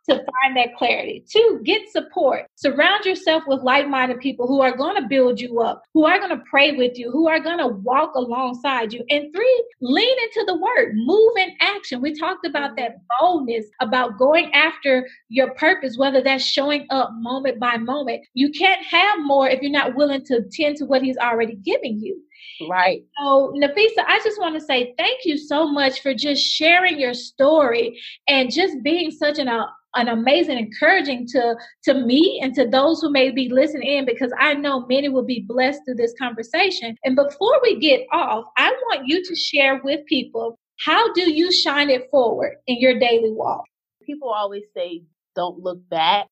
to 0.08 0.16
find 0.16 0.56
that 0.56 0.76
clarity. 0.76 1.24
Two, 1.30 1.60
get 1.64 1.88
support. 1.90 2.46
Surround 2.56 3.04
yourself 3.04 3.44
with 3.46 3.62
like 3.62 3.88
minded 3.88 4.20
people 4.20 4.46
who 4.46 4.60
are 4.60 4.76
going 4.76 4.96
to 4.96 5.08
build 5.08 5.40
you 5.40 5.60
up, 5.60 5.82
who 5.94 6.04
are 6.04 6.18
going 6.18 6.36
to 6.36 6.44
pray 6.48 6.72
with 6.76 6.98
you, 6.98 7.10
who 7.10 7.28
are 7.28 7.40
going 7.40 7.58
to 7.58 7.68
walk 7.68 8.14
alongside 8.14 8.92
you. 8.92 9.04
And 9.10 9.32
three, 9.34 9.64
lean 9.80 10.16
into 10.24 10.44
the 10.46 10.58
word, 10.58 10.94
move 10.94 11.32
in 11.38 11.50
action. 11.60 12.00
We 12.00 12.14
talked 12.14 12.46
about 12.46 12.76
that 12.76 12.96
boldness, 13.20 13.66
about 13.80 14.18
going 14.18 14.52
after 14.54 15.08
your 15.28 15.54
purpose, 15.54 15.96
whether 15.96 16.22
that's 16.22 16.44
showing 16.44 16.86
up 16.90 17.10
moment 17.14 17.60
by 17.60 17.76
moment. 17.76 18.24
You 18.34 18.50
can't 18.50 18.84
have 18.84 19.18
more 19.20 19.48
if 19.48 19.60
you're 19.62 19.70
not 19.70 19.94
willing 19.94 20.24
to 20.26 20.42
tend 20.52 20.76
to 20.76 20.84
what 20.84 21.02
He's 21.02 21.18
already 21.18 21.56
giving 21.56 22.00
you. 22.00 22.20
Right. 22.68 23.04
So, 23.18 23.52
Nafeesah, 23.56 24.04
I 24.06 24.20
just 24.24 24.40
want 24.40 24.54
to 24.58 24.60
say 24.60 24.94
thank 24.98 25.20
you 25.24 25.36
so 25.36 25.68
much 25.68 26.00
for 26.00 26.14
just 26.14 26.44
sharing 26.44 26.98
your 26.98 27.14
story 27.14 28.00
and 28.26 28.50
just 28.52 28.82
being 28.82 29.10
such 29.10 29.38
an 29.38 29.48
uh, 29.48 29.66
an 29.98 30.08
amazing 30.08 30.58
encouraging 30.58 31.26
to 31.28 31.56
to 31.84 31.94
me 31.94 32.40
and 32.42 32.54
to 32.54 32.66
those 32.66 33.00
who 33.00 33.10
may 33.10 33.30
be 33.30 33.48
listening 33.48 33.88
in 33.88 34.04
because 34.04 34.32
I 34.38 34.54
know 34.54 34.86
many 34.86 35.08
will 35.08 35.24
be 35.24 35.44
blessed 35.46 35.80
through 35.84 35.96
this 35.96 36.14
conversation. 36.18 36.96
And 37.04 37.16
before 37.16 37.60
we 37.62 37.78
get 37.78 38.06
off, 38.12 38.44
I 38.56 38.70
want 38.70 39.06
you 39.06 39.24
to 39.24 39.34
share 39.36 39.80
with 39.82 40.06
people 40.06 40.58
how 40.84 41.12
do 41.12 41.32
you 41.32 41.52
shine 41.52 41.90
it 41.90 42.08
forward 42.10 42.56
in 42.66 42.78
your 42.80 42.98
daily 42.98 43.32
walk? 43.32 43.64
People 44.04 44.30
always 44.30 44.64
say 44.74 45.02
don't 45.34 45.58
look 45.58 45.80
back, 45.88 46.26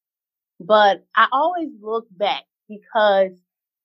but 0.60 1.04
I 1.16 1.26
always 1.32 1.68
look 1.80 2.06
back 2.10 2.44
because 2.68 3.32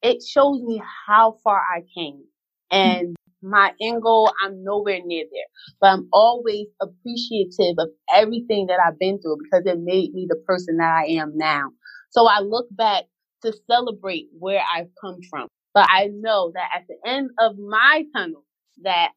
it 0.02 0.24
shows 0.24 0.62
me 0.62 0.82
how 1.08 1.38
far 1.44 1.60
I 1.60 1.84
came. 1.96 2.24
Mm-hmm. 2.72 2.78
And 2.78 3.16
my 3.42 3.72
end 3.82 4.02
goal, 4.02 4.32
I'm 4.44 4.64
nowhere 4.64 5.00
near 5.04 5.26
there. 5.32 5.46
But 5.80 5.88
I'm 5.88 6.10
always 6.14 6.68
appreciative 6.82 7.76
of 7.78 7.90
everything 8.14 8.68
that 8.68 8.80
I've 8.86 9.00
been 9.00 9.20
through 9.22 9.38
because 9.44 9.66
it 9.66 9.80
made 9.82 10.14
me 10.14 10.28
the 10.30 10.42
person 10.48 10.78
that 10.78 10.92
I 10.92 11.12
am 11.14 11.34
now. 11.36 11.70
So 12.12 12.28
I 12.28 12.40
look 12.40 12.68
back 12.72 13.06
to 13.44 13.54
celebrate 13.70 14.28
where 14.38 14.62
I've 14.74 14.90
come 15.04 15.20
from. 15.30 15.48
But 15.74 15.88
I 15.90 16.10
know 16.14 16.52
that 16.54 16.70
at 16.76 16.84
the 16.88 17.10
end 17.10 17.32
of 17.40 17.58
my 17.58 18.04
tunnel, 18.16 18.44
that 18.84 19.12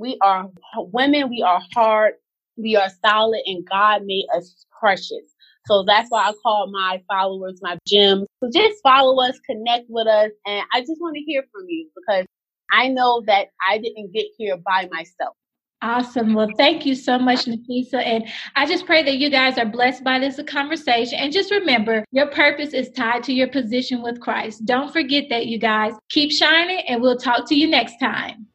we 0.00 0.18
are 0.22 0.48
women, 0.76 1.30
we 1.30 1.42
are 1.42 1.60
hard, 1.74 2.14
we 2.56 2.76
are 2.76 2.88
solid, 3.04 3.42
and 3.46 3.66
God 3.68 4.02
made 4.04 4.26
us 4.36 4.66
precious. 4.78 5.34
So 5.66 5.84
that's 5.86 6.10
why 6.10 6.28
I 6.28 6.32
call 6.42 6.70
my 6.72 7.02
followers 7.08 7.60
my 7.62 7.78
gems. 7.86 8.26
So 8.42 8.50
just 8.52 8.82
follow 8.82 9.22
us, 9.22 9.38
connect 9.48 9.86
with 9.88 10.06
us, 10.06 10.30
and 10.46 10.64
I 10.72 10.80
just 10.80 11.00
want 11.00 11.16
to 11.16 11.22
hear 11.22 11.44
from 11.52 11.66
you 11.68 11.88
because 11.94 12.26
I 12.72 12.88
know 12.88 13.22
that 13.26 13.48
I 13.68 13.78
didn't 13.78 14.12
get 14.12 14.26
here 14.38 14.56
by 14.56 14.88
myself. 14.90 15.36
Awesome. 15.82 16.34
Well, 16.34 16.48
thank 16.58 16.84
you 16.84 16.94
so 16.94 17.18
much, 17.18 17.46
Nafeesah. 17.46 18.04
And 18.04 18.28
I 18.54 18.66
just 18.66 18.84
pray 18.84 19.02
that 19.02 19.16
you 19.16 19.30
guys 19.30 19.56
are 19.56 19.64
blessed 19.64 20.04
by 20.04 20.18
this 20.18 20.38
conversation. 20.46 21.18
And 21.18 21.32
just 21.32 21.50
remember, 21.50 22.04
your 22.12 22.26
purpose 22.26 22.74
is 22.74 22.90
tied 22.90 23.22
to 23.24 23.32
your 23.32 23.48
position 23.48 24.02
with 24.02 24.20
Christ. 24.20 24.66
Don't 24.66 24.92
forget 24.92 25.24
that, 25.30 25.46
you 25.46 25.58
guys. 25.58 25.94
Keep 26.10 26.32
shining, 26.32 26.82
and 26.86 27.00
we'll 27.00 27.16
talk 27.16 27.48
to 27.48 27.54
you 27.54 27.66
next 27.66 27.96
time. 27.98 28.46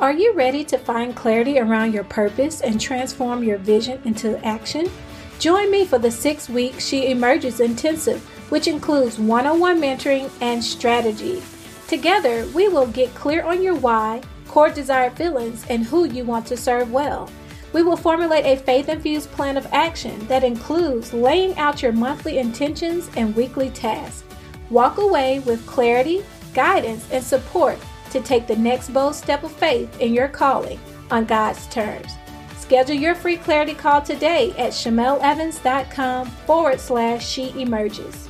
Are 0.00 0.12
you 0.12 0.34
ready 0.34 0.64
to 0.64 0.76
find 0.76 1.16
clarity 1.16 1.58
around 1.58 1.94
your 1.94 2.04
purpose 2.04 2.60
and 2.60 2.78
transform 2.78 3.42
your 3.42 3.58
vision 3.58 4.02
into 4.04 4.44
action? 4.44 4.90
Join 5.38 5.70
me 5.70 5.86
for 5.86 5.98
the 5.98 6.10
six 6.10 6.50
week 6.50 6.78
She 6.78 7.10
Emerges 7.10 7.60
Intensive, 7.60 8.22
which 8.50 8.68
includes 8.68 9.18
one 9.18 9.46
on 9.46 9.60
one 9.60 9.80
mentoring 9.80 10.30
and 10.42 10.62
strategy. 10.62 11.42
Together, 11.88 12.46
we 12.54 12.68
will 12.68 12.88
get 12.88 13.14
clear 13.14 13.44
on 13.44 13.62
your 13.62 13.76
why 13.76 14.20
core 14.54 14.70
desired 14.70 15.16
feelings, 15.16 15.66
and 15.68 15.84
who 15.84 16.04
you 16.04 16.24
want 16.24 16.46
to 16.46 16.56
serve 16.56 16.92
well. 16.92 17.28
We 17.72 17.82
will 17.82 17.96
formulate 17.96 18.46
a 18.46 18.62
faith 18.62 18.88
infused 18.88 19.32
plan 19.32 19.56
of 19.56 19.66
action 19.72 20.24
that 20.28 20.44
includes 20.44 21.12
laying 21.12 21.58
out 21.58 21.82
your 21.82 21.90
monthly 21.90 22.38
intentions 22.38 23.10
and 23.16 23.34
weekly 23.34 23.70
tasks. 23.70 24.22
Walk 24.70 24.98
away 24.98 25.40
with 25.40 25.66
clarity, 25.66 26.24
guidance, 26.54 27.04
and 27.10 27.24
support 27.24 27.76
to 28.12 28.20
take 28.20 28.46
the 28.46 28.54
next 28.54 28.90
bold 28.90 29.16
step 29.16 29.42
of 29.42 29.50
faith 29.50 29.98
in 29.98 30.14
your 30.14 30.28
calling 30.28 30.78
on 31.10 31.24
God's 31.24 31.66
terms. 31.66 32.12
Schedule 32.56 32.94
your 32.94 33.16
free 33.16 33.36
clarity 33.36 33.74
call 33.74 34.02
today 34.02 34.52
at 34.52 34.70
shamelevans.com 34.70 36.26
forward 36.46 36.78
slash 36.78 37.28
she 37.28 37.60
emerges. 37.60 38.28